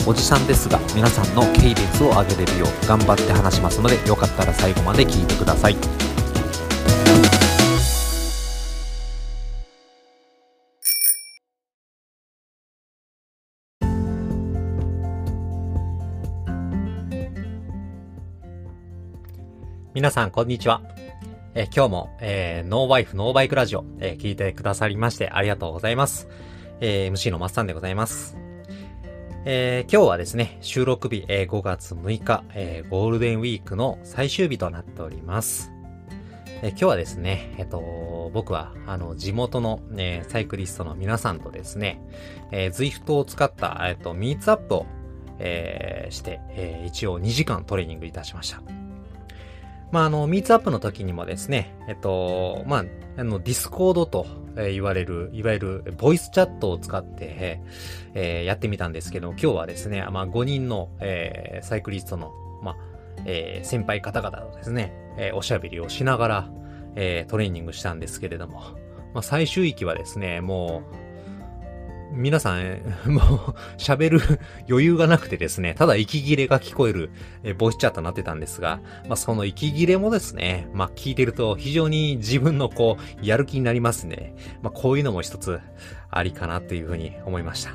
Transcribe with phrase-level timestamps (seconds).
[0.08, 5.76] おじさんですが皆さんのケイデンスを上げれるよう頑張って話しますのでよかったら最後まで聞いてください。
[19.96, 20.84] 皆さん、こんにちは。
[21.56, 26.28] え今日も、えーノーワイフ、ノーバイクラジオ、えー聞いてくださりましてありがとうございます。
[26.80, 28.38] えー MC のマッサンでございます。
[29.46, 35.72] え今日はですね、収録日、えー5月6日、えゴールデンウィークの最終日となっております。
[36.62, 42.00] え今日はですね、えっ、と、僕は、あの、地元の、ね、サイクリストの皆さんとですね、
[42.52, 44.86] えー、Zwift を使った、えっ、と、ミーツアップを、
[45.40, 48.89] えして、え一応2時間トレーニングいたしました。
[49.92, 52.86] まあ、あの、 meet up の時にもですね、えっと、まあ、
[53.18, 57.60] あの、ディスコードと言われる、いわゆる、ボイスチャットを使って、
[58.14, 62.32] えーやってみたんですけど、今日はですね、まあ、5人の、えーサイクリストの、
[62.62, 62.76] まあ、
[63.26, 66.50] えー先輩方々とですね、えーおしゃべりをしながら、
[66.96, 68.60] えートレーニングしたんですけれども、
[69.14, 71.09] まあ、最終的はですね、もう、
[72.12, 73.26] 皆さん、 もう、
[73.78, 74.22] 喋る
[74.70, 77.12] 余裕がなくてですね、ただ息切れが聞こえる、
[77.44, 84.34] えボイスチャットになってたんですが、まあ、その息切れもですね、まあ、聞いてると非常に自分のこう、やる気になりますね。
[84.62, 85.60] まあ、こういうのも一つ
[86.10, 87.74] ありかなというふうに思いました。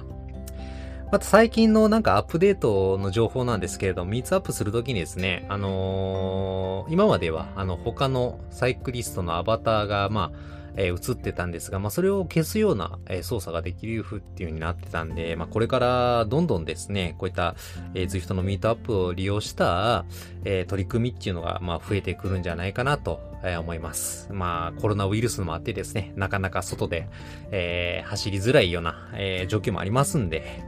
[1.12, 17.54] また最近のなんかアップデートの情報なんですけれども、ミーツアップするときにですね、あのー今までは、あの、他のサイクリストのアバターが、まあ、えー映ってたんですが、まあ、それを消すような、えー操作ができる風っていう風になってたんで、まあ、これからどんどんですね、こういった、
[17.94, 20.04] えー、Zwift のミートアップを利用した、
[20.44, 24.32] えー取り組みっていうのが、まあ、増えてくるんじゃないかなと、えー思います。
[24.32, 27.08] まあ、コロナウイルスもあってですね、なかなか外で、
[27.50, 30.62] えー走りづらいような、えー状況もありますんで、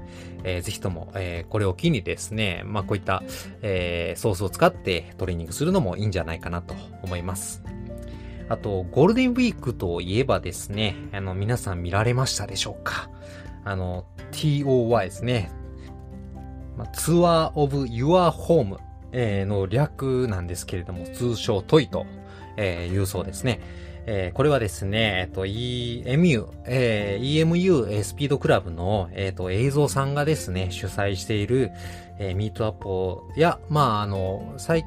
[0.44, 3.22] えーぜひとも、えーこれを機にですね、まあ、こういった、
[3.62, 7.62] えーソースを使ってトレーニングするのもいいんじゃないかなと思います。
[8.48, 13.10] あと、ゴールデンウィークといえばですね、あの、皆さん見られましたでしょうか？
[13.64, 15.50] あの、TOY ですね。
[16.92, 18.78] ツアーオブ Your Home、
[19.12, 22.06] えーの略なんですけれども、通称トイと、
[22.56, 23.60] えーいうそうですね。
[24.06, 31.72] えーこれはですね、えっ、と、EMU、えー EMU えースピードクラブの、えっ、と、映像さんがですね、主催している、
[32.18, 34.84] えーミートアップをや、まあ、あの、最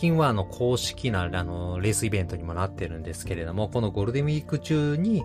[0.00, 5.22] 近はあの、公式な、あの、レースイベントにもなってるんですけれども、このゴールデンウィーク中に、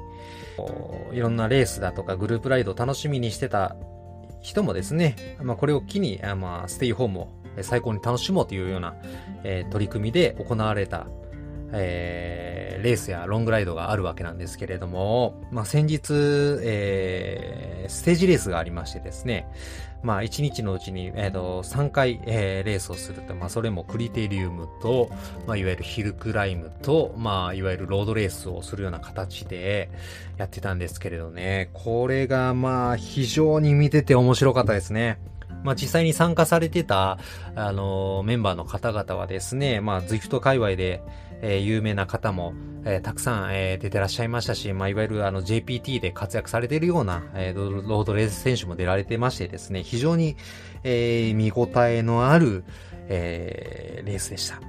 [1.14, 3.78] いろんなレースだとかグループライドを楽しみにしてた
[4.42, 7.28] 人もですね、まあ、これを機に、まあ、ステイホームを
[7.62, 8.96] 最高に楽しもうというような、
[9.46, 11.08] えー取り組みで行われた、
[11.72, 16.12] えーレースやロングライドがあるわけなんですけれども、まあ、先日、
[16.64, 19.48] えーステージレースがありましてですね、
[20.06, 25.10] まあ、1日のうちに、えーと3回、えーレースをすると、まあ、それもクリテリウムと、
[25.48, 29.90] まあ、いわゆるヒルクライムと、まあ、いわゆるロードレースをするような形で
[30.38, 35.18] やってたんですけれどね、これが、まあ、非常に見てて面白かったですね。
[35.64, 37.18] まあ、実際に参加されてた、
[37.56, 41.02] あのメンバーの方々はですね、まあ、ズイフト界隈で、
[41.42, 42.54] えー有名な方も、
[42.84, 50.36] えーたくさん、えー出てらっしゃいましたし、まあ、いわゆるあの JPT で活躍されているような、えーロードレース選手も出られてましてですね、非常に、
[50.84, 52.64] え見応えのある、
[53.08, 54.60] えレースでした。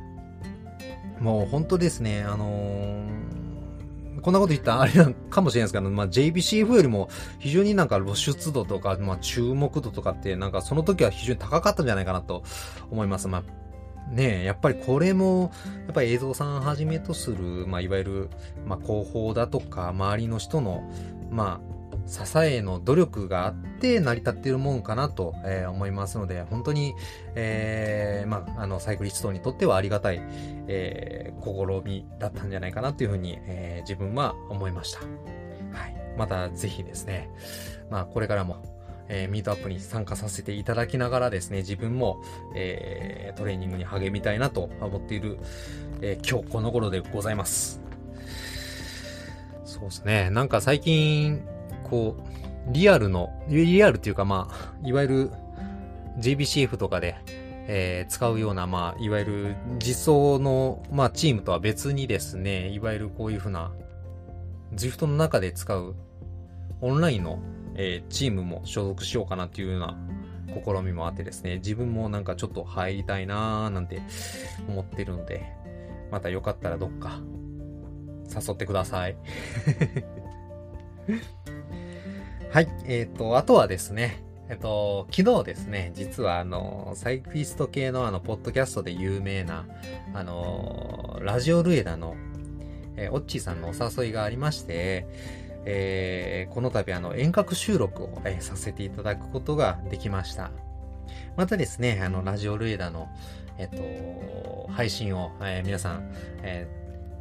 [1.20, 3.06] もう本当ですね、あの
[4.26, 12.42] こんなこと言ったらあれなのかもしれないですけど、まあ、JBCF よりも非常になんか露出度とか、まあ、注目度とかって、なんかその時は非常に高かったんじゃないかなと
[12.90, 13.28] 思います。
[13.28, 13.42] まあ、
[14.10, 15.50] ねえ、やっぱりこれも、
[15.86, 18.30] やっぱり映像さんはじめとする、まあ、いわゆる、
[18.64, 20.88] まあ、広報だとか、周りの人の、
[21.30, 21.76] まあ、
[22.06, 26.94] 支えの努力があって成り立っているもんかなと、えー思いますので、本当に、
[27.34, 30.20] えーまあ、あの、サイクリストにとってはありがたい、
[30.68, 35.00] えー試みだったんじゃないかなというふうに、えー自分は思いました。
[35.00, 35.96] はい。
[36.16, 37.28] またぜひですね、
[37.90, 38.75] まあ、これからも、
[39.08, 42.22] えーミートアップに参加させていただきながらですね、自分も、
[42.54, 45.38] えートレーニングに励みたいなと思っている、
[46.00, 47.80] えー今日この頃でございます。
[49.64, 50.30] そうですね。
[50.30, 51.42] なんか最近、
[51.84, 55.30] こう、リアルの、リアルっていうかまあ、いわゆる
[56.18, 57.16] JBCF とかで、
[57.68, 63.72] えー、使うような、まあ、いわゆる実装の、まあ、チームとは別にですね、いわゆるこういうふうな、
[64.74, 65.94] ZWIFT の中で使う
[66.80, 67.38] オンラインの、
[67.76, 69.96] えー、チームも所属しようかなっていうような
[70.64, 74.00] 試みもあってですね、自分もなんかちょっと入りたいなーなんて
[74.68, 75.52] 思ってるので、
[76.10, 77.20] またよかったらどっか
[78.28, 79.16] 誘ってください。
[82.50, 89.66] はい、えっ、ー、と、あとはですね、えっと、昨日ですね、実はあの、サイクリスト系のあの、ポッドキャストで有名な、
[90.14, 92.14] あの、ラジオルエダの、
[92.96, 95.06] えー、オッチーさんのお誘いがありまして、
[95.66, 100.50] えー、この度あの、遠隔収録を、えー、させていただくことができました。
[101.36, 103.08] またですね、あの、ラジオルエダの、
[103.58, 106.68] えっと、配信を、えー、皆さん、え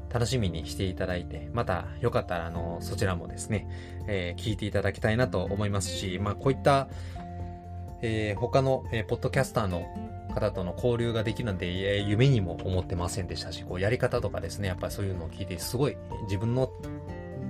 [0.09, 3.67] ー、楽しみにしていただいて、またよかったら、あの、そちらもですね、
[4.07, 6.87] えー、聞いていただきたいなと思いますし、まあ、こういった、
[8.01, 9.87] えー、他の、えー、ポッドキャスターの
[10.35, 11.65] 方との交流ができるなんて、
[12.03, 16.69] 夢にも思ってませんでしたし、こうやり方とかですね、やっぱりそういうのを聞いて、すごい自分の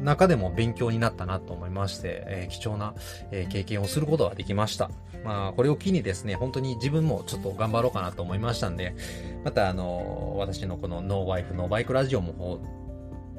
[0.03, 2.93] 中でも勉強になったなと思いまして、えー、貴重な、
[3.31, 4.89] えー、経験をすることができました。
[5.23, 8.95] まあ、これを機にですね、本当に自分もちょっと頑張ろうかなと思いましたんで、
[9.43, 12.59] またあの、私のこのノーワイフノーバイクラジオも、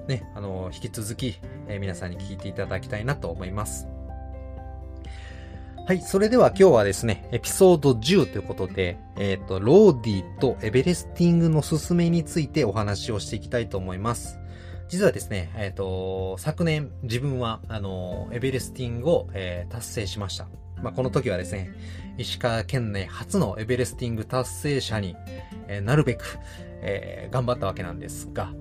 [0.08, 1.38] ね、あの、引き続き、
[1.69, 3.87] えー、皆さんに聞いていただきたいなと思います。
[5.87, 6.00] はい。
[6.00, 14.41] それでは今日はですね、エピソード10ということで、えっ、ー、と、ローディとエベレスティングのすすめについてお話をしていきたいと思います。
[14.88, 20.49] 実はですね、えっ、ー、と、昨年自分は、あの、エベレスティングを、えー、達成しました。
[20.83, 21.73] まあ、この時はですね、
[22.19, 25.17] 石川県内初のエベレスティング達成者に、
[25.67, 26.38] えー、なるべく、
[26.83, 28.53] えー、頑張ったわけなんですが、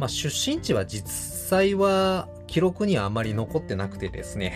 [0.00, 4.54] まあ、出身地は実際は記録にはあまり残ってなくてですね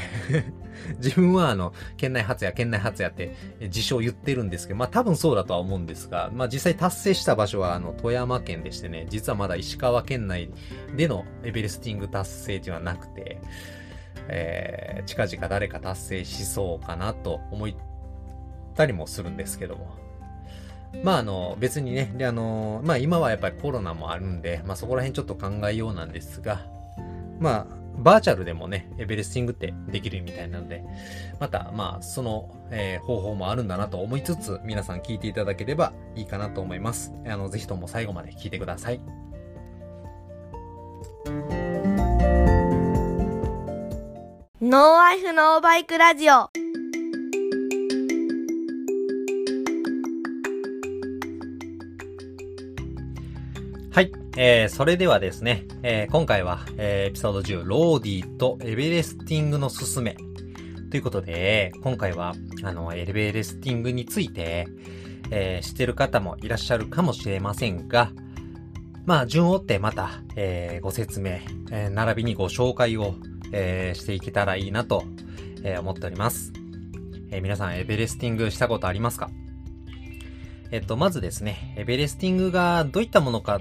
[0.96, 10.50] 自分はあの、県内初や県内初やって自称言ってるんですけど、まあ多分そうだとは思うんですが、まあ実際達成した場所はあの、富山県でしてね、実はまだ石川県内
[10.96, 13.38] でのエベレスティング達成ではなくて、
[14.28, 17.68] えー、近々誰か達成しそうかなと思っ
[18.74, 20.03] たりもするんですけども。
[21.02, 26.66] まああの、別にね、であの、まあ今はやっぱりコロナもあるんで、まあそこら辺ちょっと考えようなんですが、
[27.40, 30.84] まあ、バーチャルでもね、エベレスティングってできるみたいなので、
[31.38, 37.12] また、まあ、その、えー、方法もあるんだなと思いつつ、皆さん聞いていただければいいかなと思います。
[37.26, 39.00] あの、ぜひとも最後まで聞いてください。
[44.60, 46.50] No life no bike radio
[53.94, 54.10] はい。
[54.36, 60.16] えー、それではですね、えー、今回は、えー、エピソード10、ローディーとエベレスティングのすすめ。
[60.90, 64.66] ということで、今回は、あの、エベレスティングについて、
[65.30, 68.10] えー、知ってる方もいらっしゃるかもしれませんが、
[69.06, 71.38] まあ、順を追ってまた、えー、ご説明、
[71.70, 73.14] えー、並びにご紹介を、
[73.52, 75.04] えー、していけたらいいなと、
[75.62, 76.52] えー、思っております。
[77.30, 79.30] えー、皆さん、エベレスティングしたことありますか？
[80.72, 83.60] えっと、まずですね、エベレスティングがどういったものか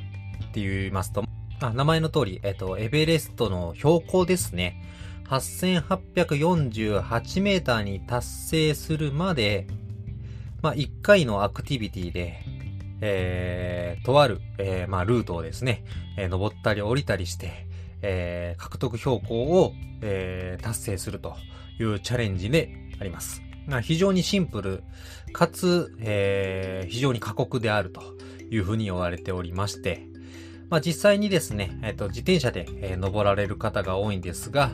[0.54, 1.26] って言いますと、
[1.60, 4.80] あ、名前の通り、えっと、エベレストの標高ですね。
[5.26, 9.66] 8848メーターに達成するまで、
[10.62, 12.44] まあ、1回のアクティビティで、
[13.02, 15.84] えー、とある、えー、まあ、ルートをですね、
[16.18, 17.66] えー、登ったり降りたりして、
[18.04, 21.36] えー、獲得標高を、えー、達成すると
[21.80, 23.42] いうチャレンジであります。
[23.66, 24.84] まあ、非常にシンプル、
[25.32, 28.04] かつ、えー、非常に過酷であると
[28.52, 30.13] いうふうに言われておりまして、
[30.74, 34.72] まあ実際にですね、えっ、と、自転車で、えー、登られる方が多いんですが、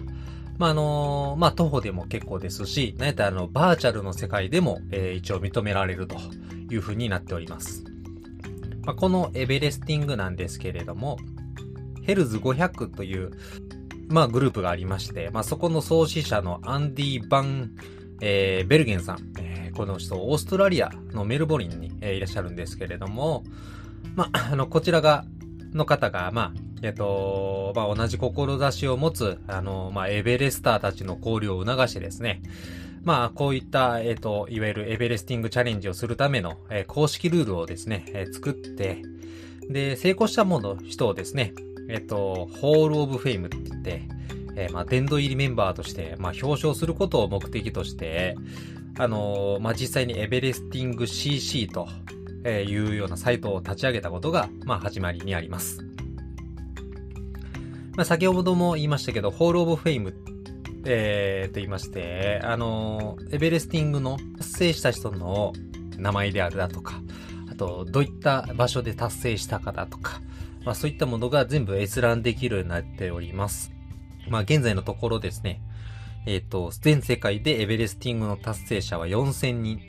[0.58, 6.16] まあ、あのー、まあ、徒歩でも結構ですし、なんやったらあの、バーチャルの世界でも、えー、一応認められると
[6.72, 7.84] いう風になっております。
[8.86, 11.18] まあ、このエベレスティングなんですけれども、
[12.04, 13.32] ヘルズ500という、
[14.08, 17.72] まあ、グループがありまして、まあ、そこの創始者のアンディ・バン、
[18.22, 23.44] えー、ベルゲンさん、えー、この人、オーストラリアのメルボルンに、えー、いらっしゃるんですけれども、
[24.16, 25.26] まあ、あの、こちらが、
[25.74, 32.42] の方が、まあ、えっと、まあ、同じ志を持つ、あの、まあ、エベレスターたちの交流を促してですね、
[33.04, 39.02] まあ、こういった、えっと、いわゆるエベレスティングチャレンジをするための、えー、公式ルールをですね、えー、作って、
[39.70, 41.54] で、成功したもの、人をですね、
[41.90, 44.02] えっと、 Hall of Fame って言って、
[44.56, 48.36] えー、まあ、殿堂入りメンバーとして、まあ、表彰することを目的として、
[48.98, 51.88] あの、まあ、実際にエベレスティング CC と、
[52.44, 55.86] えいうようなサイトを立ち上げたことが、まあ、始まりにあります。
[57.96, 60.16] まあ、先ほども言いましたけど、 Hall of Fame、
[60.86, 65.54] えー、と言いまして、あの、エベレスティングの達成した人の
[65.98, 67.02] 名前であるだとか、
[67.52, 70.22] あと、どういった場所で達成したかだとか、
[70.64, 73.72] まあそういったものが全部閲覧できるようになっております。
[74.30, 75.62] まあ現在のところですね、
[76.26, 79.89] えっ、ー、と、全世界でエベレスティングの達成者は4000人。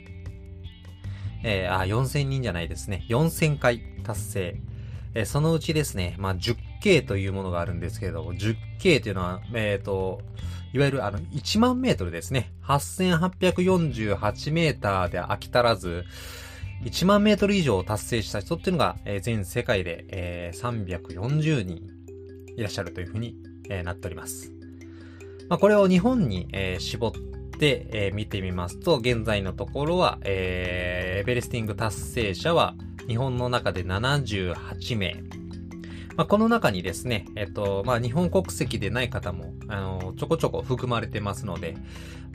[1.43, 3.05] えー、あ、4000人じゃないですね。
[3.09, 4.61] 4000回達成。
[5.13, 10.21] えー、そのうちですね、まあ 10K というものがあるんですけれども、10K というのは、えっ、ー、と、
[10.73, 12.51] いわゆるあの、1万メートルですね。
[12.63, 16.05] 8848メーターで飽き足らず、
[16.83, 21.81] 1万メートル以上達成した人っていうのが、えー、全世界で、えー、340人
[22.57, 23.35] いらっしゃるというふうに、
[23.69, 24.51] えー、なっております。
[25.49, 27.19] まあ、これを日本に、えー、絞って
[27.61, 32.73] て、えー、見てみますと、現在のところは、えー、エベレスティング達成者は
[33.07, 35.23] 日本の中で78名。
[36.17, 41.77] まあ、この中にですね、えっと、まあ、日本国籍でない方も、あの、ちょこちょこ含まれてますので、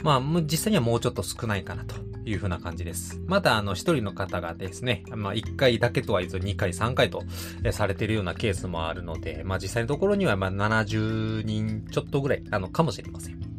[0.04, 3.21] まあ、実際にはもうちょっと少ないかなというふうな感じです。
[3.26, 7.25] また、あの、一人の方がですね、まあ、一回だけとは言わず2回、3回と、
[7.73, 13.55] されているようなケースもあるので、まあ、実際のところには、まあ、70人ちょっとぐらい、あの、かもしれません。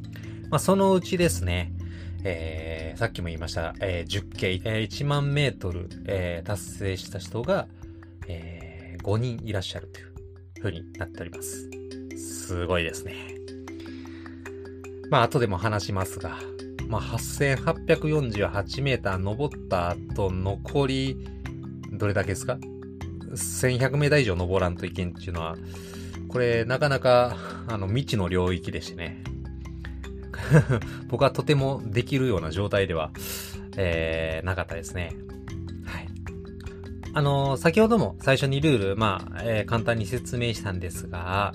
[0.49, 1.73] まあ、そのうちですね、
[2.23, 7.67] えー、さっきも言いました、えー、10系、えー、1万メートル、えー、達成した人が、
[8.27, 10.13] えー、5人いらっしゃるという
[10.59, 11.69] 風になっております。
[12.17, 13.13] すごいですね。
[15.09, 16.37] まあ、後でも話しますが、
[16.87, 21.17] まあ、8848メーター登った後、残り、
[21.91, 22.57] どれだけですか
[23.33, 25.57] ?1100 メーター以上登らんといけんっていうのは、
[26.29, 27.37] これ、なかなか、
[27.67, 29.23] あの、未知の領域でしてね。
[31.07, 33.11] 僕はとてもできるような状態では、
[33.77, 35.13] えー、なかったですね。
[35.85, 36.07] はい。
[37.13, 41.53] あのー、先ほども最初にルール、まあ、えー、簡単に説明したんですが、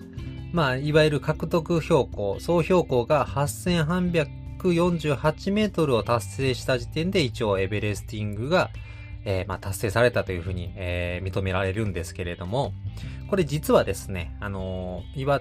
[0.52, 8.70] まあ、いわゆる獲得標高、総標高が8348メートルを達成した時点で一応エベレスティングが、
[9.24, 12.72] えー、まあ、達成されたというふうに、えー、認められるんですけれども、
[13.30, 15.40] これ実はですね、あのー、いわ、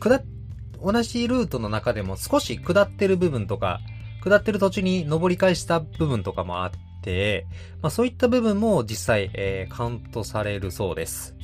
[0.00, 0.37] 下って
[0.82, 3.80] 同じルートの中でも少し下ってる部分とか、
[4.22, 6.70] 下ってる途中に登り返した部分とかもあっ
[7.02, 7.46] て、
[7.82, 11.36] まあそういった部分も実際、えー、カウントされるそうです。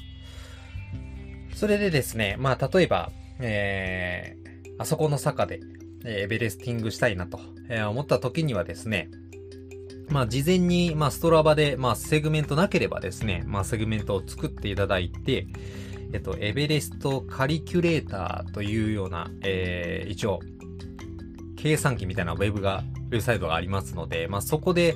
[1.54, 5.60] それでですね、まあ例えば、えー、あそこの坂で、
[6.04, 9.10] えー、エベレスティングしたいなと、えー、思った時にはですね、
[10.08, 15.46] まあ、事前に、まあ、ストラバで、まあ、セグメントなければですね、まあ、セグメントを作っていただいて、
[16.14, 20.38] えっと、 Everest calculator というような、えー、一応、
[21.56, 24.94] 計算機みたいなウェブが、ウェブサイトがありますので、まあ、そこで、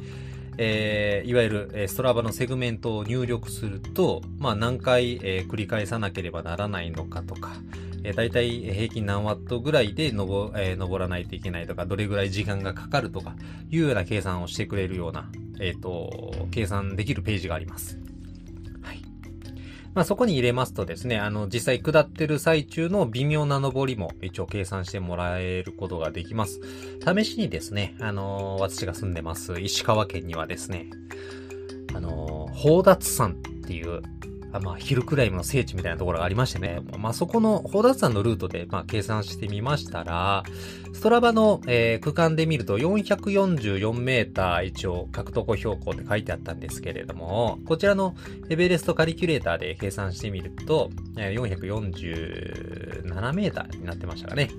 [0.58, 7.50] えー、いわゆる、えストラバのセグメントを入力すると、まあ、何回、えー、繰り返さなければならないのかとか、
[8.04, 13.34] えー、大体平均何ワットぐらいで登,、えー、らないといけないとか、どれぐらい時間がかかるとか、
[13.70, 17.98] いうような計算をしてくれるような、えっ、ー、と、計算できるページがあります。
[19.98, 26.60] まあ、そこに入れますとですね、あの、実際下ってる最中の微妙な登りも一応計算してもらえることができます。
[27.04, 30.86] 試しにですね、あのー、私が住んでます石川県にはですね、
[31.96, 33.34] あのー、宝達山っ
[33.66, 34.02] ていう、
[34.50, 40.42] あまあ、ヒルクライムの聖地みたいなところがありましてね、まあ、そこの宝達山のルートで、まあ、計算してみましたら、
[40.94, 48.14] ストラバの、えー、区間で見ると444メーター一応獲得標高って書いてあったんですけれども、こちらの
[48.48, 54.50] エベレストカリキュレーターで計算してみると、えー、447メーターになってましたかね。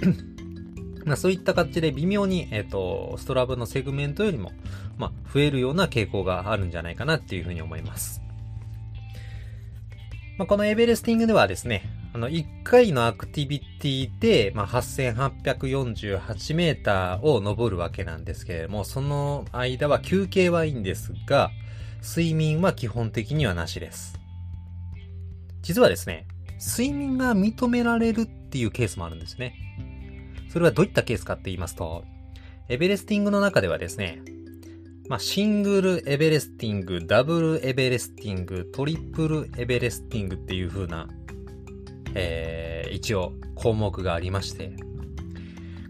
[1.04, 4.52] まあ、そういった形で微妙に、えっ、ー、と、ストラバのセグメントよりも、
[4.98, 8.20] まあ、増えるような傾向があるんじゃないかなっていうふうに思います。
[10.40, 11.82] まあ、このエベレスティングではですね、
[12.14, 21.50] あの、1回のアクティビティで、まあ、8848メーターを登るわけなんですけれども、その間は休憩はいいんですが、
[22.02, 24.18] 睡眠は基本的にはなしです。
[25.60, 26.26] 実はですね、
[26.58, 29.54] 睡眠が認められるっていうケースもあるんですね。
[30.48, 32.06] それはどういったケースかって言いますと、
[32.70, 34.22] エベレスティングの中ではですね、
[35.10, 41.08] まあ、シングルエベレスティング、ダブルエベレスティング、トリプルエベレスティングっていう風な、
[42.14, 44.76] えー、一応項目がありまして、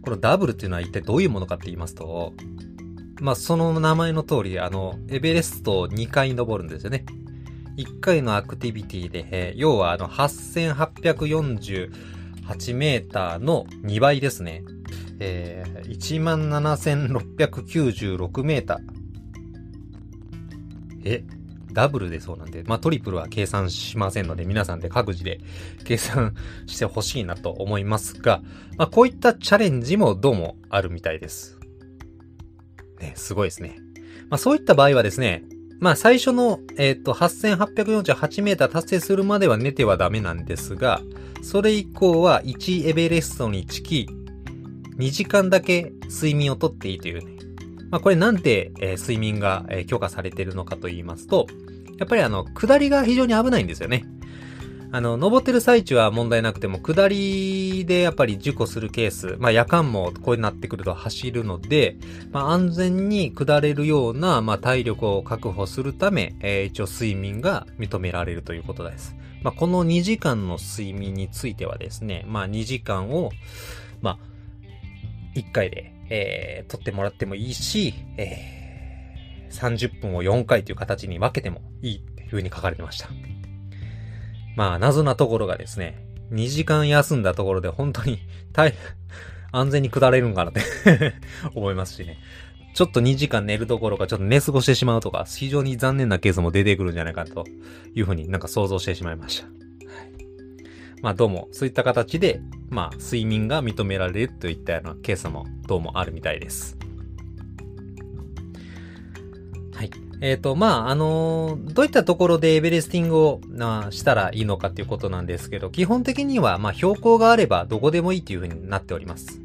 [0.01, 2.33] このダブルっていうのは一体どういうものかって言いますと、
[3.21, 7.05] まあ、その名前の通り、あの、エベレストを2回登るんですよね。
[7.77, 14.65] 1回のアクティビティで、えー、要はあの、8848メーターの2倍ですね。
[15.19, 19.00] えー、17,696メーター。
[21.05, 21.25] え、
[21.73, 25.41] ダブルでそうなんで、まあ、トリプルは計算しませんので、皆さんで各自で
[25.85, 26.35] 計算
[26.67, 28.43] してほしいなと思いますが、
[28.77, 31.59] まあ、こういったチャレンジもどうもあるみたいです。
[33.01, 33.77] ね、すごいですね。
[34.29, 35.45] まあ、そういった場合はですね、
[35.81, 41.01] まあ最初の、えっ、ー、と、8848メーター達成するまでは寝てはダメなんですが、
[41.43, 44.07] それ以降は1エベレストにつき、
[44.99, 47.40] 2時間だけ睡眠をとっていいというね。
[47.91, 51.47] まあこれなんで、えー、睡眠が、えー、許可されているのかと言いますと、
[51.99, 54.05] やっぱりあの、下りが非常に危ないんですよね。
[54.93, 61.97] あの、登ってる最中は問題なくても、下りでやっぱり事故するケース、まあ夜間もこうなってくると走るので、
[62.33, 69.15] まあ安全に下れるような、まあ体力を確保するため、えー、一応睡眠が認められるということです。
[69.43, 73.31] まあこの2時間の睡眠についてはですね、まあ2時間を、
[74.03, 74.19] まあ、
[75.37, 83.09] 1回で、えー、取ってもらってもいいし、えー、30分を4回という形に分けてもいいっていう風に書かれてました。
[84.57, 88.19] まあ、謎なところがですね、2時間休んだところで本当に
[88.53, 88.75] 大、
[89.53, 90.61] 安全に下れるんかなって
[91.55, 92.19] 思いますしね。
[92.73, 97.45] ちょっと2時間寝るどころかちょっと寝過ごしてしまうとか、非常に残念なケースも出てくるんじゃないかと
[97.95, 99.60] いうふうになんか想像してしまいました。
[101.03, 106.77] まあどうも、そういった形で、まあ睡眠が認められるといったようなケースもどうもあるみたいです。
[109.73, 109.91] はい。
[110.21, 119.41] えっ、ー、と、まあ、あのー、どういったところでエベレスティングを、なしたらいいのかっていうことなんですけど、基本的には、まあ、標高があればどこでもいいというふうになっております。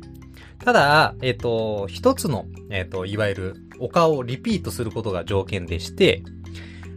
[0.66, 6.22] ただ、えっ、ー、と、一つの、えっ、と、いわゆる丘をリピートすることが条件でして、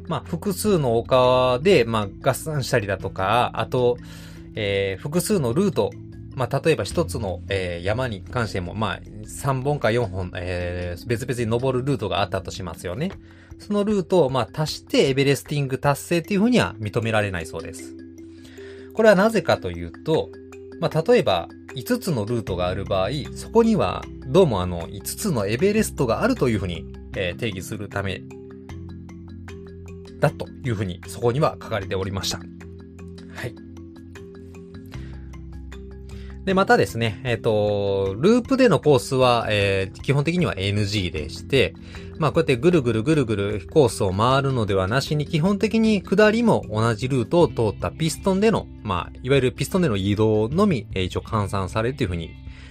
[0.09, 3.99] まあ、複数の丘で、まあ、合算したりだとか、あと、
[4.61, 5.93] えー、複数のルート、
[6.35, 13.13] まあ、例えば一つの、えー、山に関しても、まあ、3本か4本、えー、別々に登るルートがあったとしますよね。
[13.61, 17.97] そのルートをまあ足してエベレスティング達成っていうふうには認められないそうです。
[18.95, 20.31] これはなぜかというと、
[20.81, 26.85] まあ例えば5つのルートがある場合、そこにはどうもあの5つのエベレストがあるというふうに、
[27.17, 28.23] えー、定義するため
[30.19, 32.58] だというふうにそこには書かれておりました。
[36.49, 41.75] で、またですね、えっ、ー、と、ループでのコースは、えー、基本的には NG でして、
[42.17, 52.31] まあこうやってぐるぐるぐるぐるコースを回るのではなしに、基本的に下りも同じルートを通ったピストンでの、まあ、いわゆるピストンでの移動のみ、えー、一応換算されるというふうに、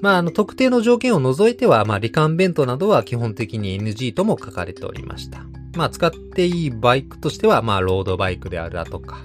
[0.01, 5.42] まあ、あの、特定の条件を除いては、まあ、罹患弁当などは基本的に NG とも書かれておりました。
[5.77, 9.18] まあ、使っていいバイクとしては、まあ、ロードバイクであるだとか、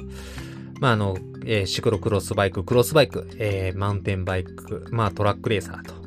[0.79, 6.02] まあ、あの、えー、シクロクロスバイク、クロスバイク、えー、マウンテンバイク、まあ、トラックレーサーと、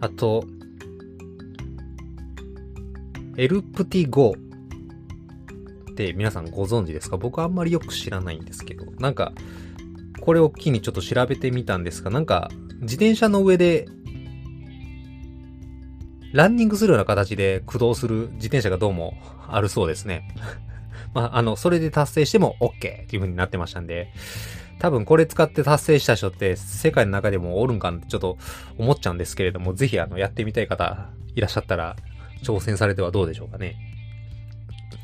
[0.00, 0.44] あと、
[3.36, 4.34] エルプティゴ
[5.90, 7.16] って皆さんご存知ですか？
[7.16, 9.32] 僕あんまりよく知らないんですけど、なんか、
[10.20, 13.86] これを機にちょっと調べてみたんですが、なんか、自転車の上で、
[16.32, 19.14] ランニングするような形で駆動する自転車がどうも
[19.48, 20.28] あるそうですね。
[21.14, 24.08] まあ、あの、それで達成しても OK っていう風になってましたんで、
[24.78, 28.38] 多分これ使って達成した人って世界の中でもおるんかなってちょっと
[28.78, 31.96] 思っちゃうんですけれども、ぜひあの、やってみたい方いらっしゃったら
[32.42, 33.76] 挑戦されてはどうでしょうかね。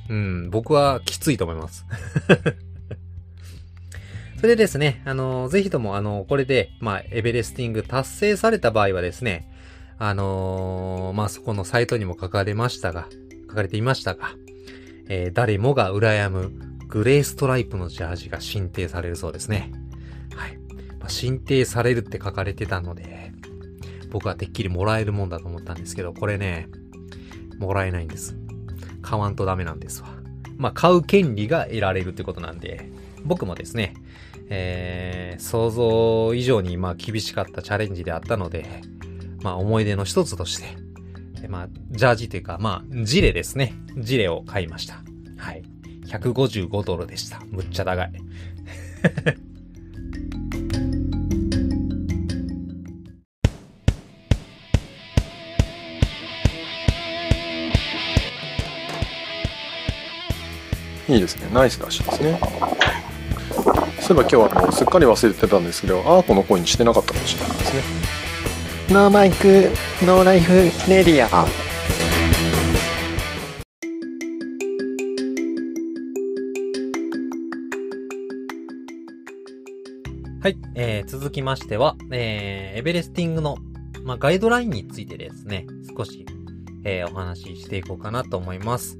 [0.09, 1.87] うん、僕はきついと思います。
[4.37, 9.51] それでですね、あの、ぜひとも、あの、これで、まあ、エベレスティング達成された場合はですね、
[9.99, 13.07] あのー、まあ、そこのサイトにも書かれましたが、
[13.49, 14.31] 書かれていましたが、
[15.11, 19.73] えー、誰もが羨むグレーストライプのジャージが申請されるそうですね。
[20.35, 20.57] はい。
[20.99, 23.33] まあ、申請されるって書かれてたので、
[24.11, 26.69] 僕はてっきりもらえるもんだと思ったんですけど、これね、
[27.59, 28.37] もらえないんです。
[29.03, 30.09] 買わんとダメなんですわ。
[30.57, 32.91] まあ、買う権利が得られるってことなんで、
[33.25, 33.95] 僕もですね、
[34.49, 38.83] えー、想像以上に、まあ、厳しかったチャレンジであったので、
[39.43, 43.75] まあ、思い出の一つとして、まあ、ジャージというか、まあ、ジレですね。
[43.97, 45.03] ジレを買いました。
[45.37, 45.63] はい。
[46.11, 47.41] 155ドルでした。
[47.51, 48.13] むっちゃ高い。
[61.09, 61.49] いいですね。
[61.53, 62.41] ナイスダッシュですね。
[64.01, 67.83] そういえば今日はもうすっかり忘れてたんですけど、アーコの声にしてなかったかもしれないですね。
[68.91, 70.53] No bike、no life、
[70.89, 71.70] radio。
[80.43, 83.59] はい、えー、続きましては、えー、エベレスティングの、
[84.05, 86.25] まあ、ガイドラインについてですね、少し、
[86.83, 88.99] えー、お話ししていこうかなと思います。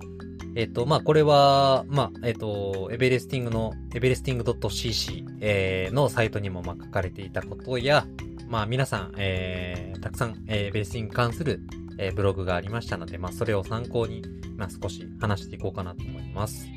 [0.55, 8.07] えっ、と、まあ、これは、まあ、えっ、と、エベレスティングの、エベレスティング .cc、えー、のサイトにも、ま、書かれていたことや、
[8.47, 11.63] まあ、皆さん、えー、たくさん、えー、エベレスティングに関する、
[11.97, 14.23] えー、ブログがありましたので、まあ、それを参考に、
[14.59, 16.69] まあ、少し話していこうかなと思います。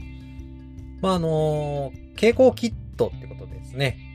[1.02, 4.13] まあ、あのー、傾向キットってことですね。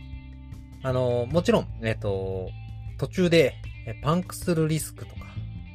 [0.82, 2.50] あの、もちろん、えっ、と、
[2.98, 3.54] 途中で、
[4.02, 5.22] パンクするリスクとか、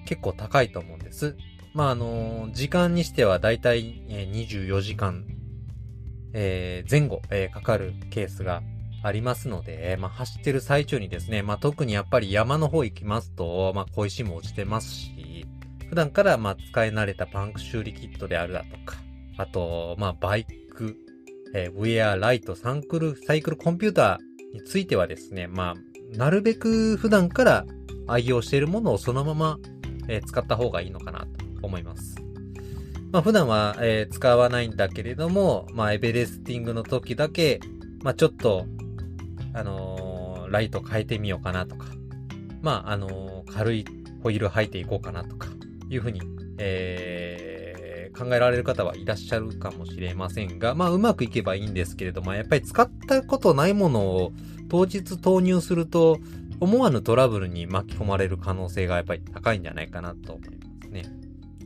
[0.06, 1.36] 結構高いと思うんです。
[1.74, 5.26] まあ、あの時間にしてはだいたい24時間、
[6.34, 8.62] えー、前後、えー、かかるケースが
[9.02, 15.46] ありますので、まあ、走ってる最中にですね、まあ、特にやっぱり山の方行きますと、まあ、小石も落ちてますし、
[15.90, 18.98] 普段から、まあ、使い慣れたパンク修理キットであるだとか、
[19.38, 20.96] あと、まあ、バイク、
[21.56, 27.66] えー、ウェア、ライト、サンクル、サイクルコンピューターについてはですね、まあ、なるべく普段から
[28.08, 29.60] 愛用しているものをそのまま、
[30.08, 31.28] えー、使った方がいいのかなと
[31.62, 32.16] 思います。
[33.12, 37.60] まあ普段は、えー、使わないんだけれども、まあエベレスティングの時だけ、
[38.02, 38.66] まあちょっと、
[39.54, 41.86] あのー、ライト変えてみようかなとか、
[42.62, 43.86] まああのー、軽い
[44.24, 45.48] ホイール履いていこうかなとか、
[45.90, 46.22] いうふうに、
[46.58, 47.43] えー、
[48.18, 54.34] 考えられる方はいらっしゃるかもしれませんが、まあうまくいけばいいんですけれども、やっぱり使ったことないものを
[54.70, 56.20] 当日投入すると、
[56.60, 61.04] 思わぬトラブルに巻き込まれる可能性がやっぱり高いんじゃないかなと思いますね。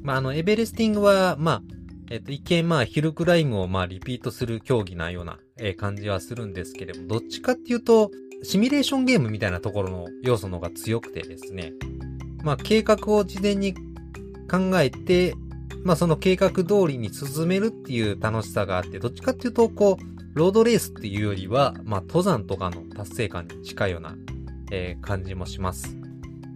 [0.01, 1.61] まあ、あの、エベレスティングは、まあ、
[2.09, 8.09] えっと、一見まあ、ヒルクライムをまあ、リピートする競技なような、え、感じはするんですけれども、どっちかっていうと、
[8.43, 11.73] シミュレーションゲームみたいなところの要素の方が強くてですね、
[12.43, 13.73] まあ、計画を事前に
[14.49, 15.35] 考えて、
[15.87, 24.17] まあ、その計画通りに進めるっていう楽しさがあって、どっちかっていうと、こう、ロードレースっていうよりは、まあ、登山とかの達成感に近いような、
[24.69, 25.95] えー、感じもします。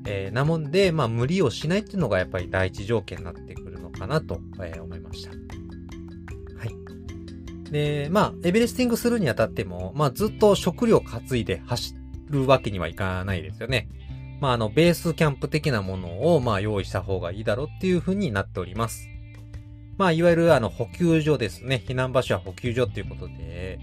[0.06, 5.30] えー、なもんで、まあ、無理をしないっていうのがやっぱり第一条件になってくるのかなと、えー、思いました。
[5.30, 5.36] は
[6.66, 7.72] い。
[7.72, 11.96] で、まあ、エベレスティングするにあたっても、まあ、ずっと食料担いで走
[12.30, 13.88] るわけにはいかないですよね。
[14.42, 19.08] まあ、あの、ベースキャンプ的なものを、まあ、用意した方がいいだろうっていう風になっております。
[20.02, 21.84] まあ、いわゆる、あの、補給所ですね。
[21.88, 23.78] 避難場所は補給所っていうことで、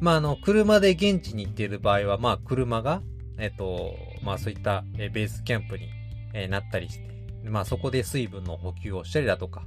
[0.00, 3.02] まあ、あの、車で現地に行っている場合は、まあ、車が、
[3.36, 5.90] えっ、と、まあそういった、ベースキャンプに、
[6.48, 7.10] なったりして、
[7.44, 9.66] まあそこで水分の補給をしたりだとか、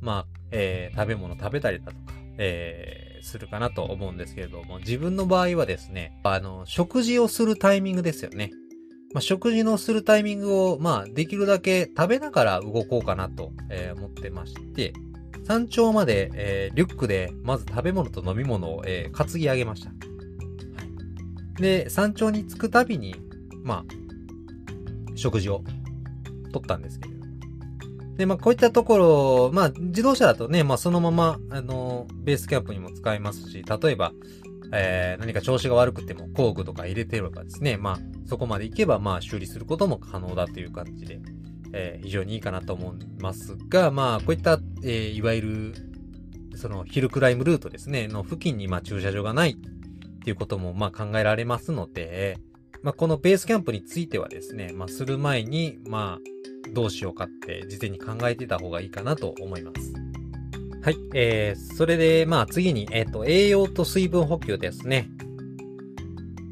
[0.00, 8.52] まあ、えー、食べ物食べたりだとか、えー、するかなと思うんですけれども、自分の場合はですね、あの、食事をするタイミングですよね。
[9.12, 14.92] まあ、食事のするタイミングを、まあ、できるだけ食べながら動こうかなと、えー、思ってまして、
[15.44, 19.90] 山頂まで、えー、リュックで、まず食べ物と飲み物を、えー、担ぎ上げました。
[21.60, 23.14] で、山頂に着くたびに、
[23.62, 25.62] まあ、食事を
[26.52, 27.22] 取ったんですけれど。
[28.16, 34.12] で、まあ、こういったところ、まあ、自動車だとね、まあ、そのまま、あの、ベースキャンプにも使えますし、例えば、
[34.72, 41.20] えー、何か調子が悪くても工具とか入れてればですね、まあ、そこまで行けば、まあ、修理することも可能だという感じで、
[41.72, 45.74] えー、非常にいいかなと思いますが、まあ、こういった、えー、いわゆる、
[46.56, 49.56] その、ヒルクライムルートですね、の付近に、まあ、駐車場がない
[50.22, 52.38] っていうことも、まあ考えられますので、
[52.82, 59.92] まあこのベースキャンプについてはですね、まあする前に、まあどうしようかって事前に考えてた方がいいかなと思います。
[60.82, 60.96] はい。
[61.14, 65.08] えー、それで、まあ次に、えっ、ー、と、栄養と水分補給ですね。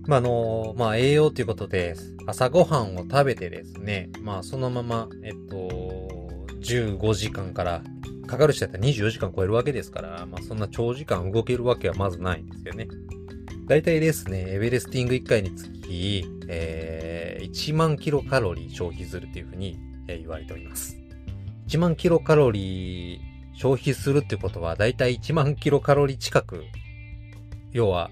[0.06, 1.94] まあ、あの、まあ、栄養ということで、
[2.26, 5.68] 朝ごはんを食べてですね、まあ、そのまま、えっと、
[6.60, 7.82] 15時間から
[8.26, 12.88] かかる人だったら24時間超えるわけですから、まあ、そんな長時間動けるわけはまずないんですよね。
[13.66, 20.96] 大体ですね、エベレスティング1回につき、えー、1万キロカロリー消費するというふうに、えー、言われております。
[21.68, 23.20] 1万キロカロリー
[23.54, 26.64] 消費するってことは、だいたい1万キロカロリー近く、
[27.72, 28.10] 要は、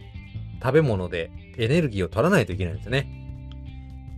[0.61, 3.09] 食べ物でエネルギーを取らないといけないんですよね。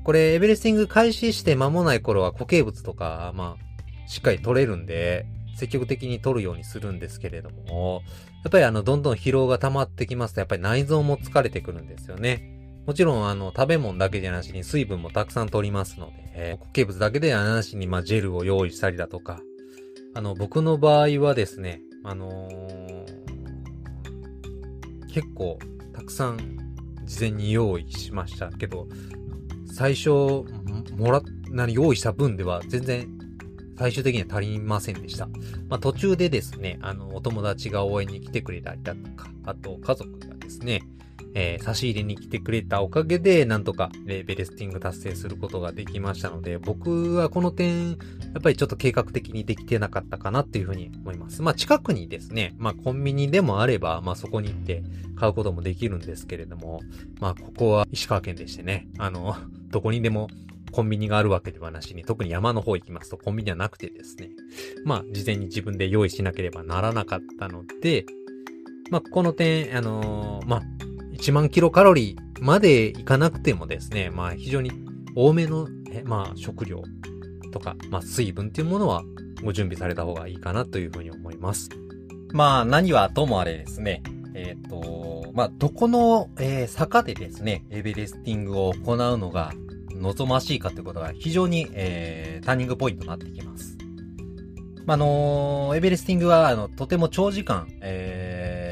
[0.05, 5.27] これ、エベレスティング開始して間もない頃は固形物とか、まあ、しっかり取れるんで、
[5.57, 8.03] 積極的に取るようにするんですけれども、
[8.43, 12.57] やっぱりあの、どんどん疲労が溜まってきますと、やっぱり内臓も疲れてくるんですよね。
[12.87, 19.41] もちろん、あの、食べ物だけじゃなしに水分もたくさん取りますので、固形物だけではなしに、まあ、ジェルを用意したりだとか、
[20.15, 23.05] あの、僕の場合はですね、あのー、
[25.13, 25.59] 結構、
[25.93, 26.60] たくさん、
[27.11, 28.87] 事前に用意しましたけど、
[29.67, 30.11] 最初、
[30.97, 31.21] もら、
[31.51, 33.09] 何、用意した分では全然
[33.77, 35.27] 最終的には足りませんでした。
[35.69, 40.83] まあ、途中でですね、あの、お友達が応援に来てくれたりだとか、あと家族がですね、
[41.35, 47.95] えー、差し入れに来てくれたおかげで、なんとか、えー、ベレスティング達成することができましたので、僕はこの点、や
[48.39, 51.43] っぱりちょっと計画的にできてなかったかなっていうふうに思います。
[51.43, 54.83] まあ、近くにですね、まあ、コンビニでもあれば、まあ、そこに行って
[55.17, 56.81] 買うこともできるんですけれども、
[57.21, 59.37] まあ、ここは石川県でしてね、あの、
[59.71, 60.29] どこにでも
[60.71, 64.31] コンビニがあるわけではなしに、特に山の方行きますとコンビニはなくてですね、
[64.85, 68.07] まあ、事前に自分で用意しなければならなかったので、
[68.91, 70.63] まあ、この点、あのー、まあ、
[71.21, 74.73] 1万キロカロリーまでいかなくてもですね、まあ非常に
[75.15, 75.69] 多めの、
[76.05, 76.83] まあ食料
[77.53, 79.03] とか、まあ水分っていうものは
[79.45, 81.69] ご準備された方がいいかなというふうに思います。
[82.33, 84.03] まあ何はともあれですね、
[84.35, 89.53] えっ、ー、と、まあどこの、えー、坂でですね、エベレスティングを行うのが
[89.95, 93.77] 望ましいかということが非常に、えー、ターニングポイントになってきます。
[94.87, 98.70] まあ、あのエベレスティングは、あの、とても長時間、えー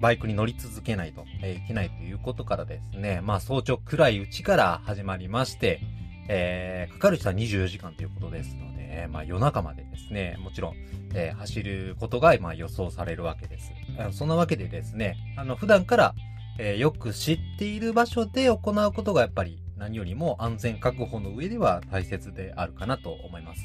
[0.00, 5.80] バイクに乗り続けないと、えー、いけないということからですね、まあ早朝暗いうちから始まりまして、
[6.28, 10.74] えー、かかる人は24時間ということですので、まあ夜中までですね、もちろん、
[11.14, 13.72] えー、走ることが、まあ予想されるわけです。
[14.12, 16.14] そんなわけでですね、あの、普段から、
[16.58, 23.60] えー、よく知っている場所で行うことがやっぱり何よりも安全確保の上では大切であるかなと思います。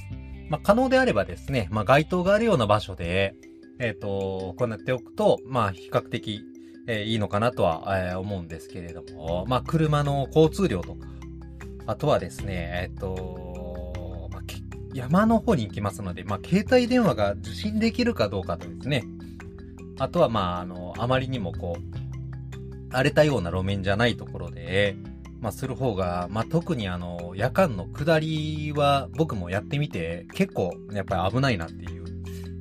[0.50, 3.34] まあ可能であればですね、まあ街灯があるような場所で、
[3.82, 6.44] えっ、ー、と、行っておくと、まあ、比較的、
[6.88, 11.08] えー、いいのかなとは、えー、思うんですけれども、まあ、車の交通量とか、
[11.88, 14.42] あとはですね、えっ、と、まあ、
[14.94, 19.04] 山の方に行きますので、まあ、携帯電話が受信できるかどうかとですね、
[19.98, 24.96] あとは、まあ、あの、あまりにもこう、荒れたような路面じゃないところで、
[25.40, 32.01] まあ、する方が、まあ、特にあの、夜間の下りは僕もやってみて、結構、やっぱり危ないなっていう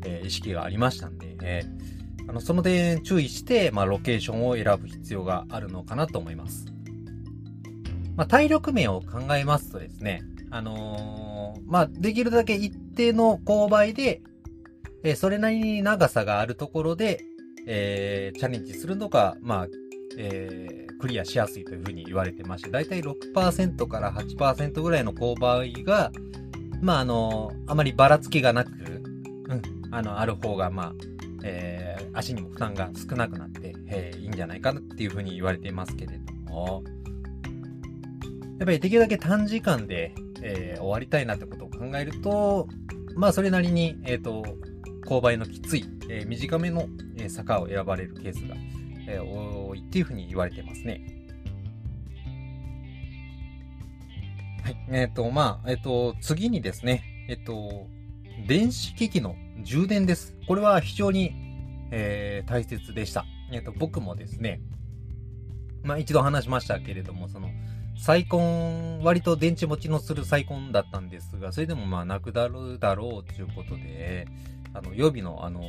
[0.04, 6.66] えー、意識がありましたんで、えー、あの、その点注意して、まあ、ロケーションを選ぶ必要があるのかなと思います。
[8.16, 14.20] まあ、体力面を考えますとですね、あのー、まあ、できるだけ一定の勾配で、
[15.02, 17.24] えー、それなりに長さがあるところで、
[17.66, 19.66] えー、チャレンジするのが、まあ、
[20.18, 26.10] えー、クリアしやすいというふうに言われてまして、だいたい6%から8%ぐらいの勾配が、
[26.82, 28.70] まあ、あのー、あまりばらつきがなく、
[29.50, 29.62] うん、
[29.94, 30.92] あの、ある方が、まあ、
[31.42, 36.84] えー、足にも負担が少なくなって、えー、いいんじゃないかなっていうふうに言われていますけれども、
[38.58, 42.68] やっぱりできるだけ短時間で、えー、終わりたいなってことを考えると、
[43.16, 44.44] まあ、それなりに、えっ、ー、と、
[45.06, 46.86] 勾配のきつい、えー、短めの、
[47.16, 48.54] え坂を選ばれるケースが、
[49.08, 51.00] え多いっていうふうに言われてますね。
[54.62, 54.76] はい。
[54.90, 57.88] えっ、と、まあ、えっ、と、次にですね、えっ、と、
[58.46, 60.36] 電子機器の充電です。
[60.46, 61.32] これは非常に、
[61.90, 63.24] えー、大切でした。
[63.52, 64.60] えっ、ー、と、僕もですね、
[65.82, 67.50] まあ一度話しましたけれども、その、
[67.96, 74.26] サイコン、割と電池持ちのするサイコンだったんですが、それでもまあなくなるだろうということで、
[74.72, 75.60] あの、予備のあの、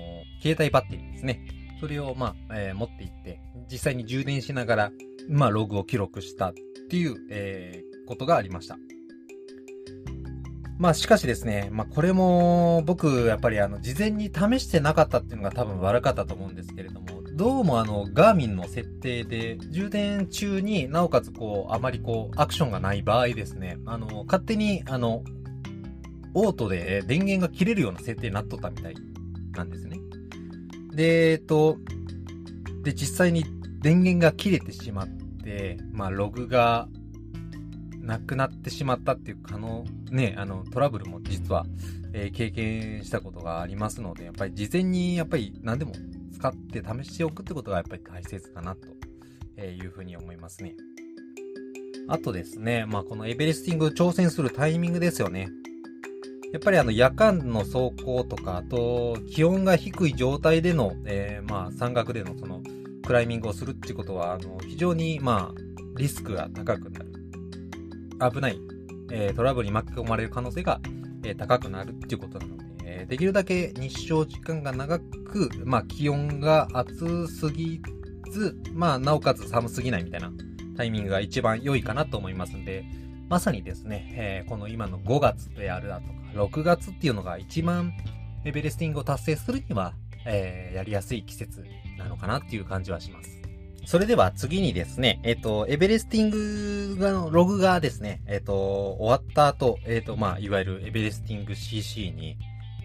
[0.41, 1.45] 携帯バッテリーですね。
[1.79, 4.91] それをまあ、えー、持っていって、実際に充電しながら、
[5.29, 6.53] まあログを記録したっ
[6.89, 8.77] ていう、えー、ことがありました。
[10.81, 25.23] まあしかしですね、まあこれも僕やっぱりあの事前に試してなかったっていうのが多分悪かったと思うんですけれども、どうもあのガーミンの設定で充電中になおかつこうあまりこうアクションがない場合ですね、あの勝手にあの
[26.33, 28.95] オートで電源が切れるような設定になっとったみたい
[29.51, 29.99] なんですね。
[30.95, 31.77] で、えっと、
[32.81, 33.45] で実際に
[33.81, 35.07] 電源が切れてしまっ
[35.43, 36.87] て、まあログが
[38.01, 41.65] 亡くなってしまったっていう可能、ね、あの、トラブルも実は、
[42.13, 45.93] えー、経験したことがありますので、やっぱり事前にやっぱり何でも
[46.33, 48.87] 使って試しておくってことがやっぱり大切かなと
[49.61, 50.75] いうふうに思いますね。
[52.07, 55.49] あとですね、まあこのエベレスティング挑戦するタイミングですよね。
[56.51, 62.61] やっぱりあの夜間の走行とか、あと気温が低い状態での、えー、まあ山岳でのその
[63.05, 65.61] クライミングをするっていうことは、あの非常にまあ
[65.97, 67.10] リスクが高くなる。
[68.29, 68.59] 危ない、
[69.11, 70.79] えー、トラブルに巻き込まれる可能性が、
[71.23, 77.81] えー、高くなるっていうことなので、えー、できるだけ日照時間が長く、まあ気温が暑すぎ
[78.31, 80.31] ず、まあなおかつ寒すぎないみたいな
[80.77, 82.85] タイミングが一番良いかなと思いますんで、
[83.29, 87.93] まさにですね、えー、この今の5月であるだとか、6月っていうのが一番
[88.43, 89.93] エベレスティングを達成するには、
[90.25, 91.63] えー、やりやすい季節
[91.97, 93.40] なのかなっていう感じはします。
[93.85, 96.29] それでは次にですね、えっ、ー、と、エベレスティン
[96.95, 102.37] グのログがですね、えっ、ー、と、終わった後、えっ、ー、と、まあ、いわゆるエベレスティング CC に、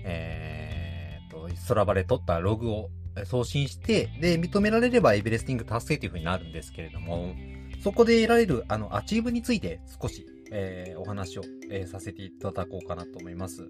[0.05, 2.91] えっと、 Strava で取ったログを
[3.25, 7.35] 送信して、で、認められればエベレスティング達成という風になるんですけれども、
[7.83, 13.69] そこで得られる、あの、アチーブについて少しえー、お話を、え、させていただこうかなと思います。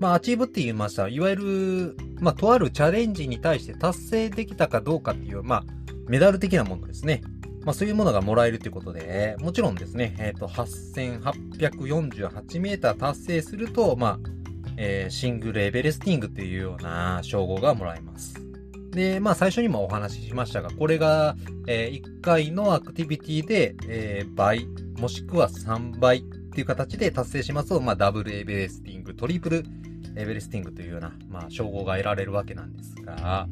[0.00, 1.08] まあ、アチーブって言いました。
[1.08, 5.64] いわゆる、まあ、とあるチャレンジに対して達成できたかどうかっていう、まあ、
[6.08, 7.22] メダル的なものですね。
[7.64, 14.28] まあ、そういうものがもらえるということで、もちろんですね、えっ、ー、と、8848メーター達成すると、まあ、
[14.76, 18.34] えー、シングルエベレスティングっていうような称号がもらえます。
[18.90, 21.36] で、まあ最初にもお話ししましたが、これが、
[21.66, 24.66] えー、1回のアクティビティで、えー、倍、
[24.98, 29.64] もしくは3倍っていう形で達成しますと、まあダブルエベレスティング、トリプル
[30.16, 33.48] エベレスティングというような、まあ称号が得られるわけなんですが、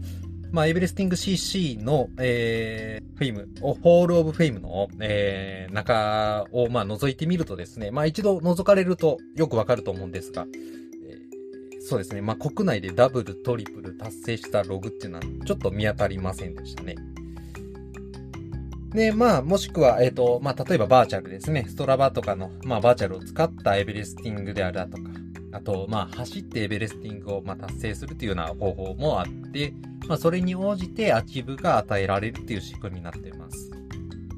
[0.53, 10.47] まあエベレスティング CC の、えー、 Fame、Hall of Fame の、えー、中を、まあ覗いてみるとですね、まあ一度覗かれるとよくわかると思うんですが、
[11.85, 12.21] そうですね。
[12.21, 16.95] まあ、国内でダブル、トリプル達成したログっていうのはちょっと見当たりませんでしたね。
[18.91, 21.65] で、まあ、もしくは、えっ、ー、と、まあ、例えばバーチャルですね。
[21.69, 25.03] Strava とかの、まあ、バーチャルを使ったエベレスティングであるだとか、
[25.53, 29.73] あと、まあ、走ってエベレスティングを、まあ、達成するというような方法もあって、
[30.13, 33.71] まあ、それに応じてアチーブが与えられるっていう仕組みになっています。